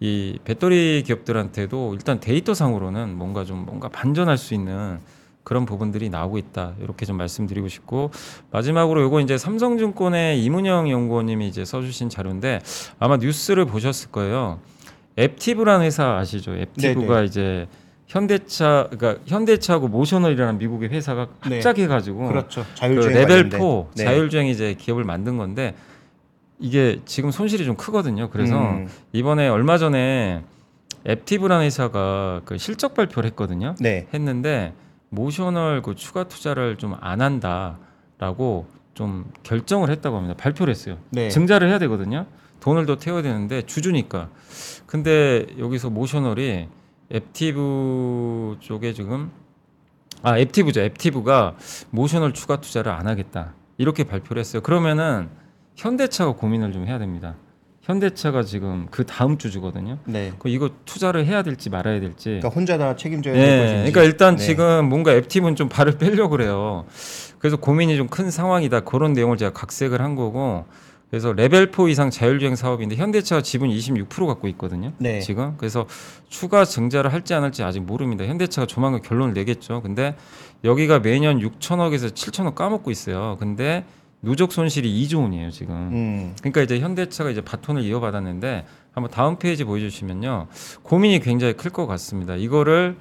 이 0.00 0.38
배터리 0.44 1.02
기업들한테도 1.04 1.94
일단 1.94 2.20
데이터상으로는 2.20 3.16
뭔가 3.16 3.44
좀 3.44 3.64
뭔가 3.64 3.88
반전할 3.88 4.38
수 4.38 4.54
있는 4.54 5.00
그런 5.42 5.64
부분들이 5.64 6.10
나오고 6.10 6.36
있다. 6.38 6.74
이렇게 6.80 7.06
좀 7.06 7.16
말씀드리고 7.16 7.68
싶고 7.68 8.10
마지막으로 8.50 9.00
요거 9.02 9.20
이제 9.20 9.38
삼성증권의 9.38 10.42
이문영 10.44 10.90
연구원님이 10.90 11.48
이제 11.48 11.64
써주신 11.64 12.10
자료인데 12.10 12.60
아마 12.98 13.16
뉴스를 13.16 13.64
보셨을 13.64 14.10
거예요. 14.10 14.60
앱티브라는 15.18 15.84
회사 15.84 16.16
아시죠? 16.16 16.54
앱티브가 16.56 17.14
네네. 17.16 17.26
이제 17.26 17.66
현대차 18.06 18.88
그러니까 18.90 19.22
현대차하고 19.26 19.88
모셔널이라는 19.88 20.58
미국의 20.58 20.88
회사가 20.90 21.28
네. 21.48 21.56
합작해 21.56 21.86
가지고 21.86 22.28
그렇죠. 22.28 22.62
그 22.64 22.74
자율주행 22.74 23.14
레벨 23.14 23.28
관련된. 23.50 23.60
4 23.60 23.66
네. 23.96 24.04
자율주행 24.04 24.46
이제 24.46 24.74
기업을 24.74 25.04
만든 25.04 25.36
건데 25.36 25.74
이게 26.58 27.00
지금 27.04 27.30
손실이 27.30 27.64
좀 27.64 27.76
크거든요. 27.76 28.30
그래서 28.30 28.56
음. 28.58 28.88
이번에 29.12 29.44
이번에 29.44 29.48
얼마 29.48 29.76
전에 29.78 30.42
앱티브라는 31.06 31.64
회사가 31.66 32.40
그 32.44 32.56
실적 32.58 32.94
발표를 32.94 33.28
했거든요. 33.30 33.74
네. 33.80 34.06
했는데 34.14 34.72
모셔널 35.10 35.82
그 35.82 35.94
추가 35.94 36.24
투자를 36.24 36.76
좀 36.76 36.96
안 37.00 37.20
한다라고 37.20 38.66
좀 38.94 39.26
결정을 39.42 39.90
했다고 39.90 40.16
합니다. 40.16 40.34
발표를 40.38 40.70
했어요. 40.72 40.96
네. 41.10 41.28
증자를 41.28 41.68
해야 41.68 41.78
되거든요. 41.80 42.26
돈을 42.68 42.84
더 42.84 42.96
태워야 42.96 43.22
되는데 43.22 43.62
주주니까. 43.62 44.28
근데 44.84 45.46
여기서 45.58 45.88
모셔널이 45.88 46.68
앱티브 47.14 48.58
쪽에 48.60 48.92
지금 48.92 49.30
아 50.22 50.38
앱티브죠. 50.38 50.82
앱티브가 50.82 51.56
모셔널 51.90 52.34
추가 52.34 52.60
투자를 52.60 52.92
안 52.92 53.06
하겠다. 53.06 53.54
이렇게 53.78 54.04
발표를 54.04 54.40
했어요. 54.40 54.60
그러면은 54.60 55.30
현대차가 55.76 56.32
고민을 56.32 56.72
좀 56.72 56.86
해야 56.86 56.98
됩니다. 56.98 57.36
현대차가 57.80 58.42
지금 58.42 58.86
그 58.90 59.06
다음 59.06 59.38
주주거든요. 59.38 59.96
네. 60.04 60.34
그 60.38 60.50
이거 60.50 60.68
투자를 60.84 61.24
해야 61.24 61.42
될지 61.42 61.70
말아야 61.70 62.00
될지. 62.00 62.24
그러니까 62.28 62.48
혼자 62.50 62.76
다 62.76 62.94
책임져야 62.96 63.32
될 63.32 63.42
네, 63.42 63.56
것인지. 63.62 63.76
그러니까 63.92 64.02
일단 64.02 64.36
네. 64.36 64.44
지금 64.44 64.90
뭔가 64.90 65.14
앱팀은 65.14 65.56
좀 65.56 65.70
발을 65.70 65.96
빼려고 65.96 66.28
그래요. 66.30 66.84
그래서 67.38 67.56
고민이 67.56 67.96
좀 67.96 68.08
큰 68.08 68.30
상황이다. 68.30 68.80
그런 68.80 69.14
내용을 69.14 69.38
제가 69.38 69.52
각색을 69.54 70.02
한 70.02 70.16
거고. 70.16 70.66
그래서 71.10 71.32
레벨 71.32 71.70
4 71.74 71.88
이상 71.88 72.10
자율주행 72.10 72.54
사업인데 72.54 72.96
현대차가 72.96 73.40
지분 73.42 73.70
26% 73.70 74.26
갖고 74.26 74.46
있거든요. 74.48 74.92
네. 74.98 75.20
지금 75.20 75.54
그래서 75.56 75.86
추가 76.28 76.64
증자를 76.66 77.12
할지 77.12 77.32
안 77.34 77.42
할지 77.42 77.62
아직 77.62 77.80
모릅니다. 77.80 78.24
현대차가 78.26 78.66
조만간 78.66 79.00
결론을 79.00 79.32
내겠죠. 79.32 79.80
근데 79.82 80.16
여기가 80.64 80.98
매년 80.98 81.38
6천억에서 81.40 82.10
7천억 82.12 82.54
까먹고 82.54 82.90
있어요. 82.90 83.36
근데 83.40 83.84
누적 84.20 84.52
손실이 84.52 85.06
2조 85.06 85.22
원이에요 85.22 85.50
지금. 85.50 85.74
음. 85.74 86.34
그러니까 86.40 86.60
이제 86.62 86.78
현대차가 86.80 87.30
이제 87.30 87.40
바톤을 87.40 87.82
이어받았는데 87.84 88.66
한번 88.92 89.10
다음 89.10 89.38
페이지 89.38 89.64
보여주시면요 89.64 90.48
고민이 90.82 91.20
굉장히 91.20 91.54
클 91.54 91.70
것 91.70 91.86
같습니다. 91.86 92.34
이거를 92.34 92.96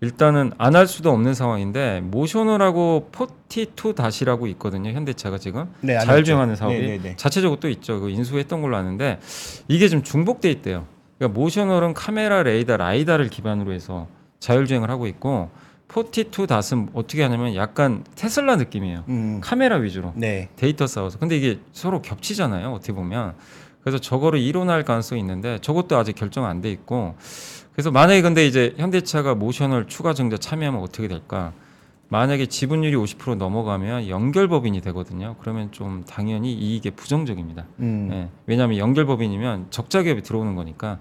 일단은 0.00 0.52
안 0.58 0.76
할 0.76 0.86
수도 0.86 1.10
없는 1.10 1.34
상황인데 1.34 2.00
모셔널하고 2.04 3.08
포티투닷이라고 3.10 4.46
있거든요. 4.48 4.90
현대차가 4.90 5.38
지금 5.38 5.66
네, 5.80 5.96
안 5.96 6.06
자율주행하는. 6.06 6.54
사업이 6.54 6.78
네, 6.78 6.86
네, 6.86 6.98
네. 7.02 7.16
자체적으로 7.16 7.58
또 7.58 7.68
있죠. 7.68 7.98
그 8.00 8.08
인수했던 8.10 8.62
걸로 8.62 8.76
아는데 8.76 9.18
이게 9.66 9.88
좀 9.88 10.02
중복돼 10.04 10.50
있대요. 10.52 10.86
그러니까 11.18 11.38
모셔널은 11.40 11.94
카메라, 11.94 12.44
레이더, 12.44 12.76
라이다를 12.76 13.28
기반으로 13.28 13.72
해서 13.72 14.06
자율주행을 14.38 14.88
하고 14.88 15.08
있고 15.08 15.50
포티투닷은 15.88 16.90
어떻게 16.92 17.22
하냐면 17.24 17.56
약간 17.56 18.04
테슬라 18.14 18.54
느낌이에요. 18.54 19.02
음. 19.08 19.40
카메라 19.42 19.76
위주로. 19.76 20.12
네. 20.14 20.48
데이터 20.54 20.86
쌓아서 20.86 21.18
근데 21.18 21.36
이게 21.36 21.58
서로 21.72 22.02
겹치잖아요 22.02 22.70
어떻게 22.72 22.92
보면 22.92 23.34
그래서 23.80 23.98
저거를 23.98 24.38
일원화할 24.38 24.84
가능성이 24.84 25.20
있는데 25.22 25.58
저것도 25.60 25.96
아직 25.96 26.14
결정 26.14 26.44
안 26.44 26.60
돼 26.60 26.70
있고 26.70 27.16
그래서 27.78 27.92
만약에 27.92 28.22
근데 28.22 28.44
이제 28.44 28.74
현대차가 28.76 29.36
모셔널 29.36 29.86
추가 29.86 30.12
증자 30.12 30.36
참여하면 30.36 30.82
어떻게 30.82 31.06
될까? 31.06 31.52
만약에 32.08 32.46
지분율이 32.46 32.96
50% 32.96 33.36
넘어가면 33.36 34.08
연결법인이 34.08 34.80
되거든요. 34.80 35.36
그러면 35.38 35.70
좀 35.70 36.02
당연히 36.04 36.52
이익에 36.54 36.90
부정적입니다. 36.90 37.66
음. 37.78 38.08
예, 38.10 38.28
왜냐하면 38.46 38.78
연결법인이면 38.78 39.68
적자 39.70 40.02
기업이 40.02 40.22
들어오는 40.22 40.56
거니까. 40.56 40.98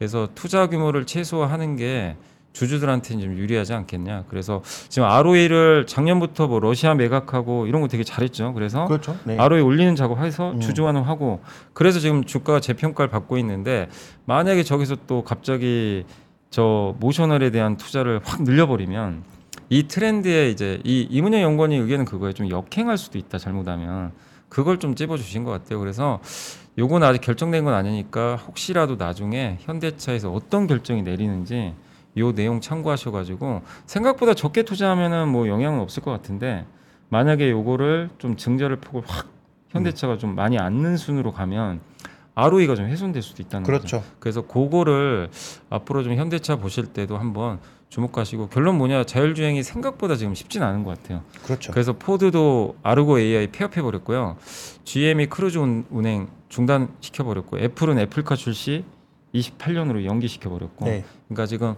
그래서 0.00 0.28
투자 0.34 0.66
규모를 0.66 1.06
최소화하는 1.06 1.76
게 1.76 2.16
주주들한테는 2.56 3.22
좀 3.22 3.36
유리하지 3.36 3.74
않겠냐. 3.74 4.24
그래서 4.28 4.62
지금 4.88 5.06
ROE를 5.08 5.86
작년부터 5.86 6.46
뭐 6.46 6.58
러시아 6.58 6.94
매각하고 6.94 7.66
이런 7.66 7.82
거 7.82 7.88
되게 7.88 8.02
잘했죠. 8.02 8.54
그래서 8.54 8.86
그렇죠. 8.86 9.16
네. 9.24 9.36
ROE 9.36 9.60
올리는 9.60 9.94
작업해서 9.94 10.52
음. 10.52 10.60
주주환원 10.60 11.04
하고 11.04 11.40
그래서 11.74 12.00
지금 12.00 12.24
주가가 12.24 12.60
재평가를 12.60 13.10
받고 13.10 13.36
있는데 13.38 13.88
만약에 14.24 14.62
저기서 14.62 14.96
또 15.06 15.22
갑자기 15.22 16.04
저 16.48 16.94
모셔널에 16.98 17.50
대한 17.50 17.76
투자를 17.76 18.20
확 18.24 18.42
늘려버리면 18.42 19.22
이 19.68 19.86
트렌드에 19.86 20.48
이제 20.48 20.80
이 20.84 21.06
이문영 21.10 21.42
연구원의 21.42 21.78
의견은 21.80 22.06
그거에 22.06 22.32
좀 22.32 22.48
역행할 22.48 22.96
수도 22.96 23.18
있다 23.18 23.36
잘못하면 23.36 24.12
그걸 24.48 24.78
좀 24.78 24.94
찝어주신 24.94 25.44
것 25.44 25.50
같아요. 25.50 25.78
그래서 25.78 26.20
요건 26.78 27.02
아직 27.02 27.20
결정된 27.20 27.64
건 27.64 27.74
아니니까 27.74 28.36
혹시라도 28.36 28.96
나중에 28.96 29.58
현대차에서 29.60 30.32
어떤 30.32 30.66
결정이 30.66 31.02
내리는지 31.02 31.74
요 32.18 32.32
내용 32.32 32.60
참고하셔가지고 32.60 33.62
생각보다 33.86 34.34
적게 34.34 34.62
투자하면은 34.62 35.28
뭐 35.28 35.48
영향은 35.48 35.80
없을 35.80 36.02
것 36.02 36.10
같은데 36.10 36.64
만약에 37.08 37.50
요거를 37.50 38.10
좀 38.18 38.36
증자를 38.36 38.76
폭을 38.76 39.02
확 39.06 39.28
현대차가 39.70 40.16
좀 40.18 40.34
많이 40.34 40.58
앉는 40.58 40.96
순으로 40.96 41.32
가면 41.32 41.80
ROE가 42.34 42.74
좀 42.74 42.86
훼손될 42.86 43.22
수도 43.22 43.42
있다는 43.42 43.64
거죠. 43.66 43.78
그렇죠. 43.78 44.04
그래서 44.18 44.42
그거를 44.42 45.30
앞으로 45.70 46.02
좀 46.02 46.14
현대차 46.14 46.56
보실 46.56 46.86
때도 46.86 47.16
한번 47.16 47.58
주목하시고 47.88 48.48
결론 48.48 48.76
뭐냐 48.78 49.04
자율주행이 49.04 49.62
생각보다 49.62 50.16
지금 50.16 50.34
쉽진 50.34 50.62
않은 50.62 50.84
것 50.84 50.98
같아요. 51.00 51.22
그렇죠. 51.44 51.72
그래서 51.72 51.92
포드도 51.94 52.76
아르고 52.82 53.18
AI 53.20 53.46
폐업해 53.48 53.80
버렸고요. 53.80 54.36
GM이 54.84 55.26
크루즈 55.26 55.58
운- 55.58 55.84
운행 55.90 56.28
중단 56.48 56.88
시켜 57.00 57.24
버렸고 57.24 57.58
애플은 57.58 57.98
애플카 57.98 58.36
출시 58.36 58.84
28년으로 59.40 60.04
연기시켜 60.04 60.50
버렸고. 60.50 60.86
네. 60.86 61.04
그러니까 61.28 61.46
지금 61.46 61.74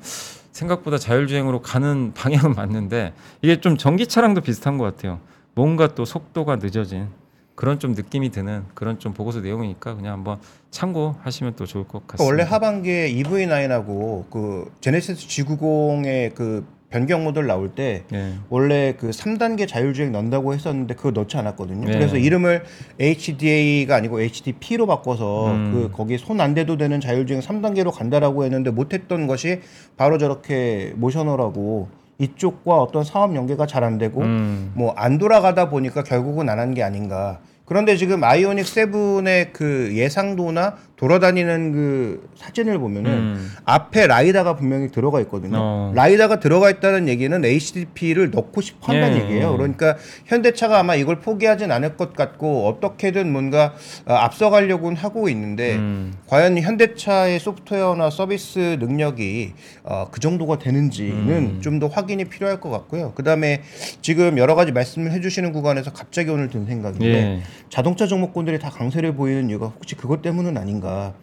생각보다 0.52 0.98
자율주행으로 0.98 1.62
가는 1.62 2.12
방향은 2.16 2.54
맞는데 2.54 3.12
이게 3.42 3.60
좀 3.60 3.76
전기차랑도 3.76 4.40
비슷한 4.40 4.78
것 4.78 4.84
같아요. 4.84 5.20
뭔가 5.54 5.94
또 5.94 6.04
속도가 6.04 6.56
늦어진 6.56 7.08
그런 7.54 7.80
좀 7.80 7.92
느낌이 7.92 8.30
드는 8.30 8.64
그런 8.74 9.00
좀 9.00 9.12
보고서 9.12 9.40
내용이니까 9.40 9.96
그냥 9.96 10.12
한번 10.12 10.38
참고하시면 10.70 11.56
또 11.56 11.66
좋을 11.66 11.88
것 11.88 12.06
같습니다. 12.06 12.24
원래 12.24 12.44
하반기에 12.44 13.12
EV9하고 13.14 14.30
그 14.30 14.72
제네시스 14.80 15.26
G90의 15.26 16.34
그 16.34 16.64
변경 16.90 17.22
모델 17.24 17.46
나올 17.46 17.68
때 17.74 18.04
예. 18.14 18.32
원래 18.48 18.94
그 18.98 19.10
3단계 19.10 19.68
자율주행 19.68 20.10
넣는다고 20.12 20.54
했었는데 20.54 20.94
그거 20.94 21.10
넣지 21.10 21.36
않았거든요. 21.36 21.86
네. 21.86 21.92
그래서 21.92 22.16
이름을 22.16 22.62
HDA가 22.98 23.96
아니고 23.96 24.20
HDP로 24.20 24.86
바꿔서 24.86 25.52
음. 25.52 25.72
그 25.72 25.90
거기 25.96 26.16
손 26.16 26.38
안 26.40 26.54
대도 26.54 26.76
되는 26.76 27.00
자율주행 27.00 27.40
3단계로 27.40 27.90
간다라고 27.92 28.44
했는데 28.44 28.70
못했던 28.70 29.26
것이 29.26 29.60
바로 29.96 30.16
저렇게 30.18 30.92
모셔너라고 30.96 31.88
이쪽과 32.18 32.80
어떤 32.80 33.04
사업 33.04 33.34
연계가 33.36 33.66
잘 33.66 33.84
안 33.84 33.98
되고 33.98 34.20
음. 34.22 34.72
뭐안 34.74 35.18
돌아가다 35.18 35.68
보니까 35.70 36.02
결국은 36.04 36.48
안 36.48 36.58
한 36.58 36.74
게 36.74 36.82
아닌가. 36.82 37.40
그런데 37.68 37.96
지금 37.96 38.24
아이오닉 38.24 38.64
7의 38.64 39.52
그 39.52 39.90
예상도나 39.92 40.76
돌아다니는 40.98 41.72
그 41.72 42.28
사진을 42.34 42.78
보면은 42.78 43.10
음. 43.10 43.52
앞에 43.64 44.08
라이다가 44.08 44.56
분명히 44.56 44.90
들어가 44.90 45.20
있거든요. 45.20 45.56
어. 45.56 45.92
라이다가 45.94 46.40
들어가 46.40 46.70
있다는 46.70 47.08
얘기는 47.08 47.44
HDP를 47.44 48.30
넣고 48.32 48.60
싶어 48.60 48.92
한다는 48.92 49.18
예. 49.18 49.22
얘기예요. 49.22 49.56
그러니까 49.56 49.96
현대차가 50.26 50.80
아마 50.80 50.96
이걸 50.96 51.20
포기하진 51.20 51.70
않을 51.70 51.96
것 51.96 52.14
같고 52.14 52.66
어떻게든 52.66 53.30
뭔가 53.30 53.74
어, 54.06 54.14
앞서가려고는 54.14 54.96
하고 54.96 55.28
있는데 55.28 55.76
음. 55.76 56.14
과연 56.26 56.58
현대차의 56.58 57.38
소프트웨어나 57.38 58.10
서비스 58.10 58.78
능력이 58.80 59.52
어, 59.84 60.08
그 60.10 60.18
정도가 60.18 60.58
되는지는 60.58 61.28
음. 61.28 61.60
좀더 61.60 61.86
확인이 61.86 62.24
필요할 62.24 62.60
것 62.60 62.70
같고요. 62.70 63.12
그 63.14 63.22
다음에 63.22 63.62
지금 64.02 64.36
여러 64.36 64.56
가지 64.56 64.72
말씀을 64.72 65.12
해주시는 65.12 65.52
구간에서 65.52 65.92
갑자기 65.92 66.30
오늘 66.30 66.48
든 66.48 66.66
생각인데 66.66 67.06
예. 67.06 67.42
자동차 67.68 68.06
종목군들이 68.06 68.58
다 68.58 68.70
강세를 68.70 69.14
보이는 69.14 69.48
이유가 69.50 69.66
혹시 69.66 69.94
그것 69.94 70.22
때문은 70.22 70.56
아닌가? 70.56 71.14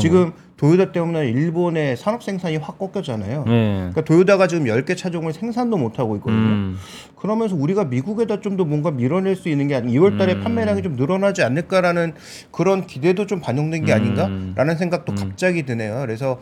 지금 0.00 0.32
도요타 0.56 0.92
때문에 0.92 1.28
일본의 1.28 1.98
산업 1.98 2.22
생산이 2.22 2.56
확 2.56 2.78
꺾였잖아요. 2.78 3.44
거? 3.44 3.50
예. 3.52 3.74
그러니까 3.76 4.00
도요타가 4.02 4.46
지금 4.46 4.64
10개 4.64 4.96
차종을 4.96 5.34
생산도 5.34 5.76
못 5.76 5.98
하고 5.98 6.16
있거든요. 6.16 6.38
음. 6.38 6.76
그러면서 7.16 7.54
우리가 7.54 7.84
미국에다 7.84 8.40
좀 8.40 8.56
더 8.56 8.64
뭔가 8.64 8.90
밀어낼 8.90 9.36
수 9.36 9.48
있는 9.48 9.68
게 9.68 9.74
아니 9.74 9.92
2월 9.92 10.16
달에 10.16 10.34
음. 10.34 10.40
판매량이 10.42 10.82
좀 10.82 10.96
늘어나지 10.96 11.42
않을까라는 11.42 12.14
그런 12.50 12.86
기대도 12.86 13.26
좀 13.26 13.40
반영된 13.40 13.84
게 13.84 13.92
음. 13.92 13.96
아닌가라는 13.96 14.76
생각도 14.78 15.12
음. 15.12 15.16
갑자기 15.16 15.64
드네요. 15.64 15.98
그래서 16.00 16.40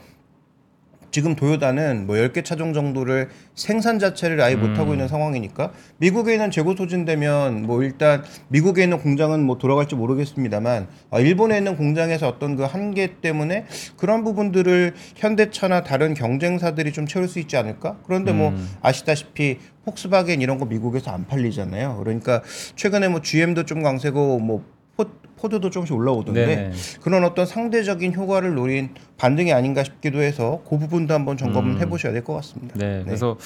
지금 1.13 1.37
도요타는 1.37 2.07
뭐 2.07 2.17
10개 2.17 2.43
차종 2.43 2.73
정도를 2.73 3.29
생산 3.55 3.99
자체를 3.99 4.41
아예 4.41 4.57
못 4.57 4.79
하고 4.79 4.91
음. 4.91 4.95
있는 4.95 5.09
상황이니까 5.09 5.71
미국에 5.99 6.33
있는 6.33 6.51
재고 6.51 6.75
소진되면 6.75 7.67
뭐 7.67 7.83
일단 7.83 8.25
미국에 8.49 8.83
있는 8.83 8.99
공장은 8.99 9.45
뭐 9.45 9.59
돌아갈지 9.59 9.95
모르겠습니다만 9.95 10.89
아, 11.11 11.21
일본에 11.21 11.59
있는 11.59 11.77
공장에서 11.77 12.27
어떤 12.27 12.57
그 12.57 12.65
한계 12.65 13.21
때문에 13.21 13.67
그런 13.99 14.25
부분들을 14.25 14.95
현대차나 15.17 15.83
다른 15.83 16.15
경쟁사들이 16.15 16.93
좀 16.93 17.07
채울 17.07 17.29
수 17.29 17.39
있지 17.39 17.59
않을까? 17.59 17.99
그런데 18.07 18.33
뭐 18.33 18.49
음. 18.49 18.69
아시다시피 18.81 19.59
폭스바겐 19.85 20.41
이런 20.41 20.59
거 20.59 20.65
미국에서 20.65 21.11
안 21.11 21.27
팔리잖아요. 21.27 21.99
그러니까 21.99 22.43
최근에 22.75 23.09
뭐 23.09 23.21
GM도 23.21 23.65
좀 23.65 23.83
강세고 23.83 24.39
뭐 24.39 24.65
포, 25.05 25.11
포드도 25.37 25.71
조금씩 25.71 25.95
올라오던데 25.97 26.47
네. 26.47 26.73
그런 27.01 27.25
어떤 27.25 27.47
상대적인 27.47 28.15
효과를 28.15 28.55
노린 28.55 28.91
반등이 29.19 29.53
아닌가 29.53 29.83
싶기도 29.85 30.21
해서 30.23 30.63
그 30.69 30.79
부분도 30.79 31.13
한번 31.15 31.37
점검을 31.37 31.73
음. 31.77 31.81
해보셔야 31.81 32.13
될 32.13 32.23
것 32.23 32.35
같습니다. 32.35 32.75
네. 32.79 33.03
그래서 33.05 33.37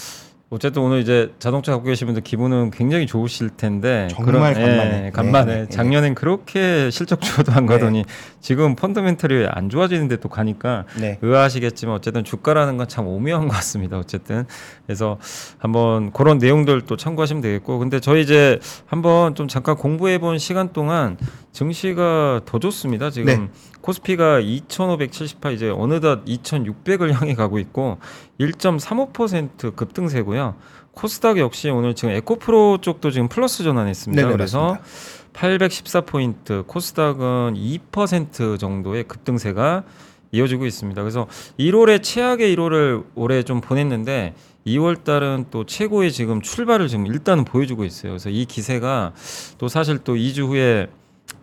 어쨌든 0.49 0.83
오늘 0.83 1.01
이제 1.01 1.33
자동차 1.41 1.73
갖고 1.73 1.87
계신 1.89 2.07
분들 2.07 2.23
기분은 2.23 2.71
굉장히 2.71 3.05
좋으실 3.09 3.51
텐데 3.57 4.07
정말 4.13 4.55
그런- 4.55 4.69
예, 4.69 4.77
간만에. 4.77 5.11
간만에 5.13 5.53
네, 5.55 5.61
네, 5.63 5.69
작년엔 5.69 6.15
그렇게 6.15 6.89
실적 6.93 7.21
좋아도 7.21 7.51
안 7.51 7.67
가더니 7.67 8.05
지금 8.41 8.77
펀더멘털이 8.77 9.47
안 9.51 9.69
좋아지는데 9.69 10.19
또 10.19 10.29
가니까 10.29 10.85
네. 11.01 11.19
의아하시겠지만 11.21 11.97
어쨌든 11.97 12.23
주가라는 12.23 12.77
건 12.77 12.87
참 12.87 13.09
오묘한 13.09 13.49
것 13.49 13.55
같습니다. 13.55 13.99
어쨌든 13.99 14.47
그래서 14.87 15.19
한번 15.59 16.13
그런 16.13 16.39
내용들 16.39 16.83
또 16.83 16.97
참고하시면 16.97 17.43
되겠고 17.43 17.81
근데 17.81 17.99
저희 17.99 18.23
이제 18.23 18.61
한번 18.87 19.35
좀 19.35 19.49
잠깐 19.49 19.75
공부해 19.77 20.19
본 20.19 20.39
시간 20.39 20.73
동안 20.73 21.17
증시가 21.51 22.41
더 22.47 22.61
좋습니다. 22.61 23.11
지금 23.11 23.27
네. 23.27 23.49
코스피가 23.87 24.41
2,578 24.41 25.53
이제 25.55 25.71
어느덧 25.71 26.25
2,600을 26.25 27.13
향해 27.13 27.35
가고 27.35 27.61
있고 27.61 27.99
1.35% 28.41 29.77
급등세고요. 29.77 30.57
코스닥 30.93 31.39
역시 31.39 31.71
오늘 31.71 31.95
지금 31.95 32.13
에코프로 32.15 32.79
쪽도 32.81 33.13
지금 33.13 33.29
플러스 33.29 33.63
전환했습니다. 33.63 34.21
네네, 34.21 34.33
그래서 34.33 34.79
맞습니다. 34.83 35.27
814포인트, 35.35 36.67
코스닥은 36.67 37.55
2% 37.55 38.59
정도의 38.59 39.05
급등세가 39.05 39.85
이어지고 40.33 40.67
있습니다. 40.67 41.01
그래서 41.01 41.29
1월에 41.59 42.03
최악의 42.03 42.57
1월을 42.57 43.05
올해 43.15 43.45
좀 43.45 43.61
보냈는데 43.61 44.35
2월 44.67 45.05
달은 45.05 45.47
또 45.53 45.65
최고의 45.65 46.11
지금 46.11 46.43
출발을 46.43 46.89
지금 46.89 47.07
일단은 47.07 47.45
보여주고 47.45 47.85
있어요. 47.85 48.13
그래서 48.13 48.31
이 48.31 48.47
기세가 48.47 49.13
또 49.59 49.69
사실 49.69 49.99
또 49.99 50.17
2주 50.17 50.49
후에 50.49 50.89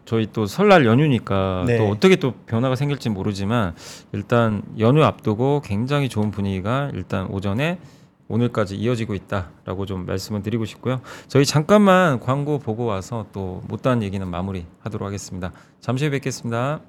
저희 0.06 0.28
또 0.32 0.46
설날 0.46 0.86
연휴니까 0.86 1.64
네. 1.66 1.78
또 1.78 1.90
어떻게 1.90 2.16
또 2.16 2.32
변화가 2.46 2.76
생길지 2.76 3.10
모르지만 3.10 3.76
일단 4.12 4.62
연휴 4.80 5.04
앞두고 5.04 5.62
굉장히 5.64 6.10
좋은 6.10 6.32
분위기가 6.32 6.92
일단 6.94 7.28
오전에 7.28 7.80
오늘까지 8.28 8.76
이어지고 8.76 9.14
있다라고 9.14 9.86
좀 9.86 10.06
말씀을 10.06 10.42
드리고 10.42 10.66
싶고요. 10.66 11.02
저희 11.28 11.46
잠깐만 11.46 12.20
광고 12.20 12.58
보고 12.58 12.86
와서 12.86 13.26
또 13.34 13.62
못다한 13.68 14.02
얘기는 14.02 14.26
마무리하도록 14.28 15.06
하겠습니다. 15.06 15.52
잠시 15.80 16.06
후에 16.06 16.12
뵙겠습니다. 16.12 16.82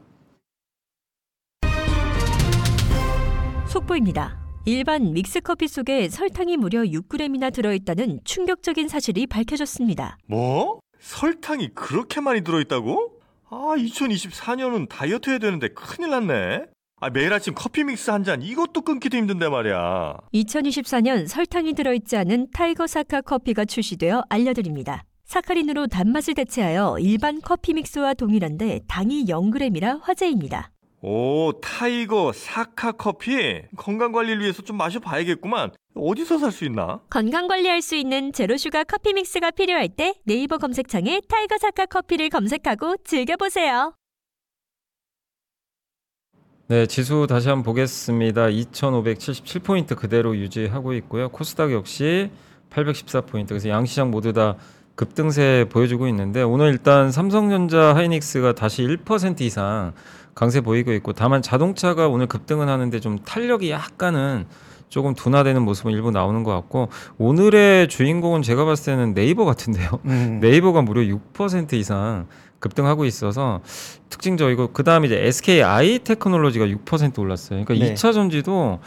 속보입니다. 3.66 4.38
일반 4.66 5.12
믹스커피 5.12 5.68
속에 5.68 6.09
설탕이 6.09 6.57
무려 6.57 6.83
6g이나 6.83 7.53
들어있다는 7.53 8.20
충격적인 8.24 8.88
사실이 8.88 9.27
밝혀졌습니다. 9.27 10.16
뭐? 10.27 10.81
설탕이 11.05 11.75
그렇게 11.75 12.21
많이 12.23 12.40
들어있다고? 12.43 13.12
아, 13.51 13.57
2024년은 13.77 14.88
다이어트 14.88 15.29
해야 15.31 15.38
되는데 15.38 15.69
큰일 15.69 16.11
났네. 16.11 16.64
아, 17.01 17.11
매일 17.11 17.33
아침 17.35 17.55
커피 17.55 17.85
믹스 17.85 18.11
한 18.11 18.25
잔 18.25 18.40
이것도 18.40 18.81
끊기도 18.81 19.19
힘든데 19.19 19.49
말이야. 19.51 20.17
2024년 20.33 21.29
설탕이 21.29 21.75
들어있지 21.75 22.17
않은 22.17 22.49
타이거 22.53 22.87
사카 22.87 23.21
커피가 23.21 23.67
출시되어 23.67 24.25
알려드립니다. 24.31 25.05
사카린으로 25.27 25.88
단맛을 25.88 26.35
대체하여 26.35 26.97
일반 27.01 27.40
커피 27.43 27.75
믹스와 27.75 28.14
동일한데 28.14 28.81
당이 28.88 29.27
0g이라 29.27 30.01
화제입니다. 30.03 30.71
오, 31.07 31.53
타이거 31.61 32.33
사카 32.33 32.93
커피? 32.93 33.61
건강 33.77 34.11
관리를 34.11 34.40
위해서 34.40 34.62
좀 34.62 34.79
마셔봐야겠구만. 34.79 35.71
어디서 35.95 36.38
살 36.38 36.51
수 36.51 36.64
있나? 36.64 37.01
건강 37.11 37.47
관리할 37.47 37.83
수 37.83 37.95
있는 37.95 38.33
zero 38.33 38.56
sugar 38.56 38.85
커피 38.85 39.12
믹스가 39.12 39.51
필요할 39.51 39.90
때 39.90 40.14
네이버 40.25 40.57
검색창에 40.57 41.21
타이거 41.29 41.59
사카 41.59 41.85
커피를 41.85 42.31
검색하고 42.31 42.97
즐겨보세요. 43.05 43.93
네, 46.69 46.87
지수 46.87 47.27
다시 47.29 47.51
한번 47.51 47.64
보겠습니다. 47.64 48.47
2,577포인트 48.47 49.97
그대로 49.97 50.35
유지하고 50.35 50.95
있고요. 50.95 51.29
코스닥 51.29 51.73
역시 51.73 52.31
814포인트. 52.71 53.49
그래서 53.49 53.69
양시장 53.69 54.11
모두 54.11 54.33
다 54.33 54.57
급등세 54.95 55.67
보여주고 55.71 56.09
있는데 56.09 56.43
오늘 56.43 56.69
일단 56.69 57.12
삼성전자 57.12 57.95
하이닉스가 57.95 58.55
다시 58.55 58.83
1% 58.83 59.43
이상 59.43 59.93
강세 60.35 60.61
보이고 60.61 60.92
있고 60.92 61.12
다만 61.12 61.42
자동차가 61.42 62.09
오늘 62.09 62.27
급등은 62.27 62.68
하는데 62.68 63.01
좀 63.01 63.18
탄력이 63.18 63.70
약간은 63.70 64.47
조금 64.88 65.14
둔화되는 65.14 65.62
모습은 65.62 65.92
일부 65.92 66.11
나오는 66.11 66.42
것 66.44 66.53
같고 66.53 66.88
오늘의 67.18 67.88
주인공은 67.88 68.42
제가 68.42 68.64
봤을 68.64 68.92
때는 68.92 69.14
네이버 69.14 69.44
같은데요. 69.44 69.99
음. 70.05 70.38
네이버가 70.42 70.83
무려 70.83 71.03
6% 71.03 71.73
이상 71.75 72.27
급등하고 72.61 73.05
있어서 73.05 73.61
특징적이고 74.09 74.68
그다음에 74.68 75.07
이제 75.07 75.16
SKI 75.27 76.01
테크놀로지가 76.01 76.66
6% 76.66 77.18
올랐어요. 77.18 77.64
그러니까 77.64 77.87
네. 77.87 77.94
2차 77.94 78.12
전지도 78.12 78.79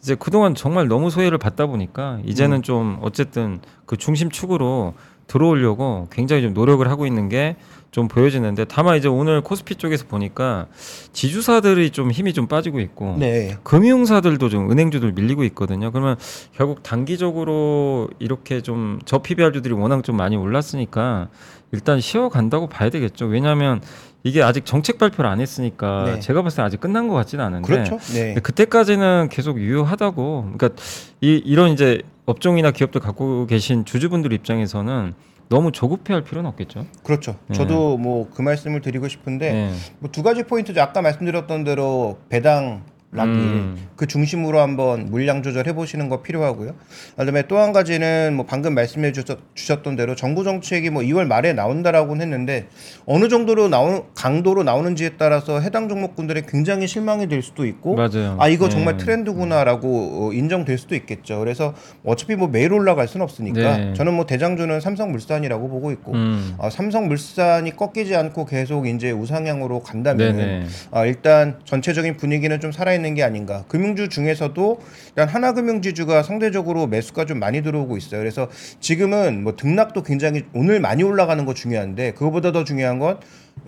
이제 0.00 0.16
그동안 0.16 0.54
정말 0.54 0.88
너무 0.88 1.10
소외를 1.10 1.38
받다 1.38 1.66
보니까 1.66 2.18
이제는 2.26 2.62
좀 2.62 2.98
어쨌든 3.00 3.60
그 3.86 3.96
중심축으로 3.96 4.94
들어오려고 5.28 6.08
굉장히 6.10 6.42
좀 6.42 6.54
노력을 6.54 6.86
하고 6.90 7.06
있는 7.06 7.28
게 7.28 7.56
좀 7.92 8.08
보여지는데 8.08 8.64
다만 8.64 8.96
이제 8.96 9.06
오늘 9.06 9.42
코스피 9.42 9.76
쪽에서 9.76 10.06
보니까 10.06 10.66
지주사들이 11.12 11.90
좀 11.90 12.10
힘이 12.10 12.32
좀 12.32 12.46
빠지고 12.46 12.80
있고 12.80 13.16
네. 13.18 13.58
금융사들도 13.62 14.48
좀 14.48 14.70
은행주들 14.70 15.12
밀리고 15.12 15.44
있거든요. 15.44 15.92
그러면 15.92 16.16
결국 16.56 16.82
단기적으로 16.82 18.08
이렇게 18.18 18.62
좀 18.62 18.98
저PBR주들이 19.04 19.74
워낙 19.74 20.02
좀 20.04 20.16
많이 20.16 20.36
올랐으니까 20.36 21.28
일단 21.70 22.00
쉬어간다고 22.00 22.66
봐야 22.66 22.88
되겠죠. 22.88 23.26
왜냐하면 23.26 23.82
이게 24.22 24.42
아직 24.42 24.64
정책 24.64 24.96
발표를 24.96 25.28
안 25.28 25.40
했으니까 25.40 26.04
네. 26.14 26.20
제가 26.20 26.42
봤을 26.42 26.56
때 26.56 26.62
아직 26.62 26.80
끝난 26.80 27.08
것 27.08 27.14
같지는 27.14 27.44
않은데 27.44 27.66
그렇죠. 27.66 27.98
네. 28.14 28.34
그때까지는 28.42 29.28
계속 29.30 29.60
유효하다고. 29.60 30.52
그러니까 30.56 30.82
이 31.20 31.42
이런 31.44 31.70
이제 31.72 32.00
업종이나 32.24 32.70
기업들 32.70 33.02
갖고 33.02 33.46
계신 33.46 33.84
주주분들 33.84 34.32
입장에서는 34.32 35.12
너무 35.52 35.70
조급해할 35.70 36.24
필요는 36.24 36.48
없겠죠. 36.48 36.86
그렇죠. 37.04 37.36
네. 37.48 37.54
저도 37.54 37.98
뭐 37.98 38.22
그 38.32 38.40
말씀을 38.40 38.80
드리고 38.80 39.08
싶은데 39.08 39.52
네. 39.52 39.72
뭐두 39.98 40.22
가지 40.22 40.44
포인트죠. 40.44 40.80
아까 40.80 41.02
말씀드렸던 41.02 41.64
대로 41.64 42.18
배당 42.30 42.84
락인 43.14 43.34
음. 43.34 43.88
그 43.94 44.06
중심으로 44.06 44.58
한번 44.58 45.10
물량 45.10 45.42
조절해 45.42 45.74
보시는 45.74 46.08
거 46.08 46.22
필요하고요. 46.22 46.74
그다음에 47.16 47.42
또 47.46 47.62
한 47.62 47.72
가지는 47.72 48.34
뭐 48.34 48.46
방금 48.46 48.74
말씀해 48.74 49.12
주셨, 49.12 49.38
주셨던 49.54 49.94
대로 49.96 50.16
정부 50.16 50.42
정책이 50.42 50.90
뭐 50.90 51.02
2월 51.02 51.26
말에 51.26 51.52
나온다라고는 51.52 52.22
했는데 52.22 52.66
어느 53.06 53.28
정도로 53.28 53.68
나오는 53.68 54.02
강도로 54.14 54.62
나오는지에 54.64 55.10
따라서 55.18 55.60
해당 55.60 55.88
종목군들이 55.88 56.42
굉장히 56.48 56.88
실망이 56.88 57.28
될 57.28 57.42
수도 57.42 57.66
있고 57.66 57.94
맞아요. 57.94 58.36
아 58.40 58.48
이거 58.48 58.64
네. 58.64 58.70
정말 58.70 58.96
트렌드구나라고 58.96 60.28
어, 60.28 60.32
인정될 60.32 60.78
수도 60.78 60.94
있겠죠. 60.96 61.38
그래서 61.38 61.74
어차피 62.04 62.34
뭐 62.34 62.48
매일 62.48 62.72
올라갈 62.72 63.06
수는 63.06 63.22
없으니까 63.24 63.76
네. 63.76 63.92
저는 63.94 64.14
뭐 64.14 64.26
대장주는 64.26 64.80
삼성물산이라고 64.80 65.68
보고 65.68 65.92
있고 65.92 66.12
음. 66.12 66.56
아, 66.58 66.70
삼성물산이 66.70 67.76
꺾이지 67.76 68.16
않고 68.16 68.46
계속 68.46 68.86
이제 68.88 69.10
우상향으로 69.10 69.80
간다면. 69.80 70.66
아, 70.90 71.04
일단 71.04 71.60
전체적인 71.64 72.16
분위기는 72.16 72.58
좀 72.58 72.72
살아 72.72 72.92
있는 72.94 73.01
게 73.14 73.22
아닌가. 73.22 73.64
금융주 73.68 74.08
중에서도 74.08 74.80
일단 75.08 75.28
하나금융지주가 75.28 76.22
상대적으로 76.22 76.86
매수가 76.86 77.26
좀 77.26 77.38
많이 77.38 77.62
들어오고 77.62 77.96
있어요. 77.96 78.20
그래서 78.20 78.48
지금은 78.80 79.42
뭐 79.42 79.56
등락도 79.56 80.02
굉장히 80.02 80.44
오늘 80.54 80.80
많이 80.80 81.02
올라가는 81.02 81.44
거 81.44 81.54
중요한데 81.54 82.12
그거보다 82.12 82.52
더 82.52 82.64
중요한 82.64 82.98
건 82.98 83.18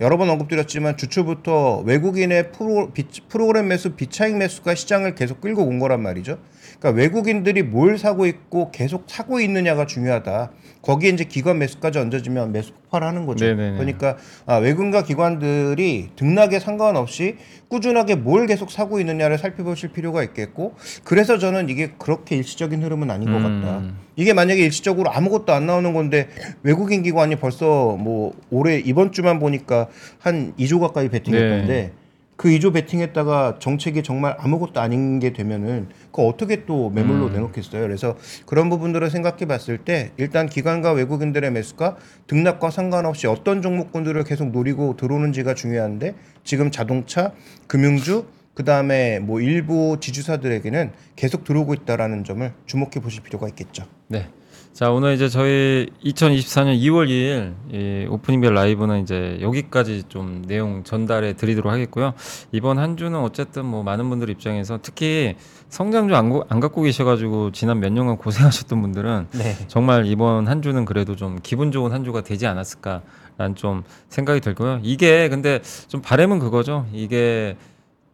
여러 0.01 0.17
번 0.17 0.29
언급드렸지만 0.29 0.97
주초부터 0.97 1.83
외국인의 1.85 2.51
프로, 2.51 2.91
비, 2.91 3.05
프로그램 3.29 3.67
매수, 3.67 3.91
비차익 3.91 4.35
매수가 4.35 4.75
시장을 4.75 5.15
계속 5.15 5.41
끌고 5.41 5.63
온 5.63 5.79
거란 5.79 6.01
말이죠. 6.01 6.37
그러니까 6.79 7.01
외국인들이 7.01 7.63
뭘 7.63 7.97
사고 7.97 8.25
있고 8.25 8.71
계속 8.71 9.05
사고 9.07 9.39
있느냐가 9.39 9.85
중요하다. 9.85 10.51
거기에 10.81 11.09
이제 11.09 11.23
기관 11.23 11.57
매수까지 11.59 11.97
얹어지면 11.97 12.51
매수 12.51 12.71
폭발하는 12.73 13.25
거죠. 13.25 13.45
네네네. 13.45 13.77
그러니까 13.77 14.17
아, 14.45 14.57
외국인과 14.57 15.03
기관들이 15.03 16.09
등락에 16.15 16.59
상관없이 16.59 17.37
꾸준하게 17.69 18.15
뭘 18.15 18.45
계속 18.45 18.69
사고 18.69 18.99
있느냐를 18.99 19.37
살펴보실 19.37 19.89
필요가 19.89 20.23
있겠고 20.23 20.75
그래서 21.03 21.39
저는 21.39 21.69
이게 21.69 21.91
그렇게 21.97 22.35
일시적인 22.35 22.83
흐름은 22.83 23.09
아닌 23.09 23.31
것 23.31 23.37
음. 23.37 23.61
같다. 23.61 23.81
이게 24.15 24.33
만약에 24.33 24.63
일시적으로 24.63 25.11
아무것도 25.11 25.53
안 25.53 25.65
나오는 25.65 25.91
건데 25.93 26.29
외국인 26.61 27.01
기관이 27.01 27.35
벌써 27.37 27.97
뭐 27.97 28.33
올해 28.51 28.77
이번 28.77 29.11
주만 29.11 29.39
보니까 29.39 29.87
한 30.19 30.53
2조 30.57 30.79
가까이 30.79 31.09
베팅했던데 31.09 31.67
네. 31.67 31.91
그 32.35 32.49
2조 32.49 32.73
베팅했다가 32.73 33.57
정책이 33.59 34.03
정말 34.03 34.35
아무것도 34.39 34.81
아닌 34.81 35.19
게 35.19 35.31
되면은 35.31 35.87
그거 36.11 36.23
어떻게 36.23 36.65
또 36.65 36.89
매물로 36.89 37.27
음. 37.27 37.33
내놓겠어요. 37.33 37.81
그래서 37.81 38.17
그런 38.45 38.69
부분들을 38.69 39.09
생각해 39.09 39.45
봤을 39.45 39.77
때 39.77 40.11
일단 40.17 40.47
기관과 40.47 40.91
외국인들의 40.91 41.49
매수가 41.51 41.97
등락과 42.27 42.71
상관없이 42.71 43.27
어떤 43.27 43.61
종목군들을 43.61 44.23
계속 44.25 44.51
노리고 44.51 44.97
들어오는지가 44.97 45.53
중요한데 45.53 46.15
지금 46.43 46.71
자동차, 46.71 47.31
금융주 47.67 48.25
그다음에 48.53 49.19
뭐 49.19 49.41
일부 49.41 49.97
지주사들에게는 49.99 50.91
계속 51.15 51.43
들어오고 51.43 51.73
있다라는 51.73 52.23
점을 52.23 52.51
주목해 52.65 53.01
보실 53.01 53.21
필요가 53.21 53.47
있겠죠. 53.49 53.85
네. 54.07 54.27
자 54.75 54.91
오늘 54.91 55.13
이제 55.13 55.29
저희 55.29 55.87
2024년 56.03 56.77
2월 56.81 57.07
2일 57.07 57.53
이 57.73 58.07
오프닝별 58.09 58.53
라이브는 58.53 59.03
이제 59.03 59.37
여기까지 59.39 60.03
좀 60.09 60.43
내용 60.45 60.83
전달해 60.83 61.31
드리도록 61.31 61.71
하겠고요. 61.71 62.13
이번 62.51 62.77
한 62.77 62.97
주는 62.97 63.17
어쨌든 63.17 63.63
뭐 63.63 63.83
많은 63.83 64.09
분들 64.09 64.29
입장에서 64.29 64.79
특히 64.81 65.35
성장주 65.69 66.13
안, 66.13 66.29
고- 66.29 66.43
안 66.49 66.59
갖고 66.59 66.81
계셔가지고 66.81 67.53
지난 67.53 67.79
몇 67.79 67.93
년간 67.93 68.17
고생하셨던 68.17 68.81
분들은 68.81 69.27
네. 69.31 69.55
정말 69.69 70.07
이번 70.07 70.49
한 70.49 70.61
주는 70.61 70.83
그래도 70.83 71.15
좀 71.15 71.39
기분 71.41 71.71
좋은 71.71 71.93
한 71.93 72.03
주가 72.03 72.19
되지 72.19 72.45
않았을까라는 72.45 73.55
좀 73.55 73.83
생각이 74.09 74.41
들고요. 74.41 74.81
이게 74.83 75.29
근데 75.29 75.61
좀 75.87 76.01
바람은 76.01 76.39
그거죠. 76.39 76.85
이게 76.91 77.55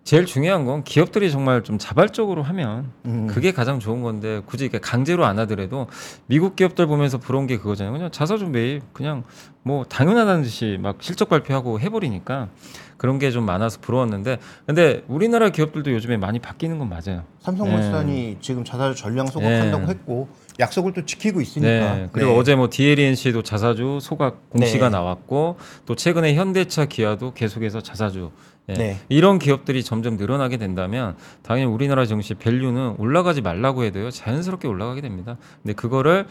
제일 0.04 0.26
중요한 0.26 0.66
건 0.66 0.84
기업들이 0.84 1.30
정말 1.32 1.62
좀 1.64 1.78
자발적으로 1.78 2.42
하면 2.42 2.92
음. 3.06 3.28
그게 3.28 3.52
가장 3.52 3.80
좋은 3.80 4.02
건데 4.02 4.42
굳이 4.46 4.64
이렇게 4.66 4.80
강제로 4.80 5.26
안 5.26 5.38
하더라도 5.40 5.88
미국 6.26 6.56
기업들 6.56 6.88
보면서 6.88 7.18
부러운 7.20 7.46
게 7.46 7.58
그거잖아요. 7.58 7.94
그냥 7.94 8.12
자사주 8.12 8.48
매입 8.48 8.82
그냥 8.94 9.24
뭐 9.64 9.84
당연하다는 9.84 10.42
듯이 10.42 10.78
막 10.82 10.98
실적 11.02 11.30
발표하고 11.30 11.80
해버리니까 11.80 12.50
그런 12.98 13.18
게 13.20 13.32
좀 13.32 13.46
많아서 13.46 13.80
부러웠는데 13.80 14.38
근데 14.66 15.04
우리나라 15.08 15.50
기업들도 15.50 15.92
요즘에 15.94 16.18
많이 16.18 16.40
바뀌는 16.40 16.78
건 16.80 16.90
맞아요. 16.90 17.24
삼성물산이 17.40 18.38
지금 18.42 18.64
자사주 18.66 18.96
전량 19.00 19.28
소각한다고 19.28 19.86
네. 19.86 19.90
했고 19.92 20.28
약속을 20.60 20.94
또 20.94 21.06
지키고 21.06 21.42
있으니까. 21.42 21.70
네. 21.96 22.10
그리고 22.12 22.32
네. 22.32 22.38
어제 22.40 22.56
뭐 22.56 22.70
DLNC도 22.70 23.42
자사주 23.44 24.00
소각 24.02 24.50
공시가 24.50 24.90
네. 24.90 24.98
나왔고 24.98 25.58
또 25.86 25.96
최근에 25.96 26.36
현대차 26.36 26.86
기아도 26.86 27.34
계속해서 27.34 27.82
자사주 27.82 28.32
예. 28.70 28.74
네. 28.74 28.98
이런 29.10 29.40
기업들이 29.40 29.84
점점 29.84 30.18
늘어나게 30.18 30.58
된다면 30.58 31.16
당연히 31.42 31.72
우리나라 31.72 32.06
증시 32.06 32.34
밸류는 32.36 32.96
올라가지 33.00 33.42
말라고 33.42 33.84
해도요 33.84 34.12
자연스럽게 34.12 34.68
올라가게 34.68 35.02
됩니다. 35.02 35.38
근데 35.64 35.74
그거를 35.74 36.28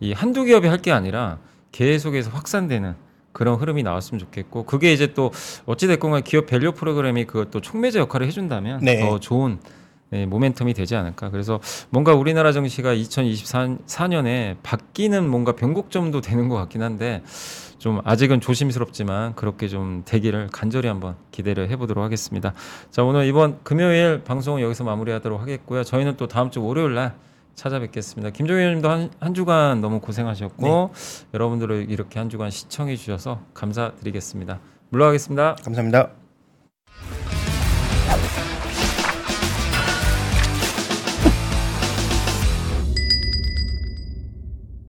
이 0.00 0.12
한두 0.12 0.44
기업이 0.44 0.66
할 0.66 0.78
게 0.78 0.92
아니라 0.92 1.38
계속해서 1.72 2.30
확산되는 2.30 2.94
그런 3.32 3.56
흐름이 3.56 3.82
나왔으면 3.82 4.18
좋겠고 4.20 4.64
그게 4.64 4.92
이제 4.92 5.12
또 5.12 5.32
어찌 5.66 5.86
됐건 5.88 6.10
간에 6.12 6.22
기업 6.22 6.46
value 6.46 6.72
프로그램이 6.72 7.24
그것도 7.24 7.60
촉매제 7.60 7.98
역할을 7.98 8.26
해준다면 8.26 8.80
네. 8.80 9.00
더 9.00 9.18
좋은 9.20 9.58
네, 10.10 10.26
모멘텀이 10.26 10.76
되지 10.76 10.94
않을까. 10.94 11.30
그래서 11.30 11.58
뭔가 11.90 12.14
우리나라 12.14 12.52
증시가 12.52 12.94
2024년에 12.94 14.56
바뀌는 14.62 15.28
뭔가 15.28 15.52
변곡점도 15.52 16.20
되는 16.20 16.48
것 16.48 16.56
같긴 16.56 16.82
한데 16.82 17.22
좀 17.84 18.00
아직은 18.02 18.40
조심스럽지만 18.40 19.34
그렇게 19.34 19.68
좀 19.68 20.04
되기를 20.06 20.48
간절히 20.50 20.88
한번 20.88 21.16
기대를 21.32 21.68
해보도록 21.68 22.02
하겠습니다. 22.02 22.54
자 22.90 23.04
오늘 23.04 23.26
이번 23.26 23.62
금요일 23.62 24.24
방송은 24.24 24.62
여기서 24.62 24.84
마무리하도록 24.84 25.38
하겠고요. 25.38 25.84
저희는 25.84 26.16
또 26.16 26.26
다음 26.26 26.50
주 26.50 26.64
월요일 26.64 26.94
날 26.94 27.14
찾아뵙겠습니다. 27.56 28.30
김종현 28.30 28.58
의원님도 28.58 28.88
한, 28.88 29.10
한 29.20 29.34
주간 29.34 29.82
너무 29.82 30.00
고생하셨고 30.00 30.94
여러분들을 31.34 31.90
이렇게 31.90 32.18
한 32.18 32.30
주간 32.30 32.50
시청해 32.50 32.96
주셔서 32.96 33.42
감사드리겠습니다. 33.52 34.60
물러가겠습니다. 34.88 35.56
감사합니다. 35.62 36.08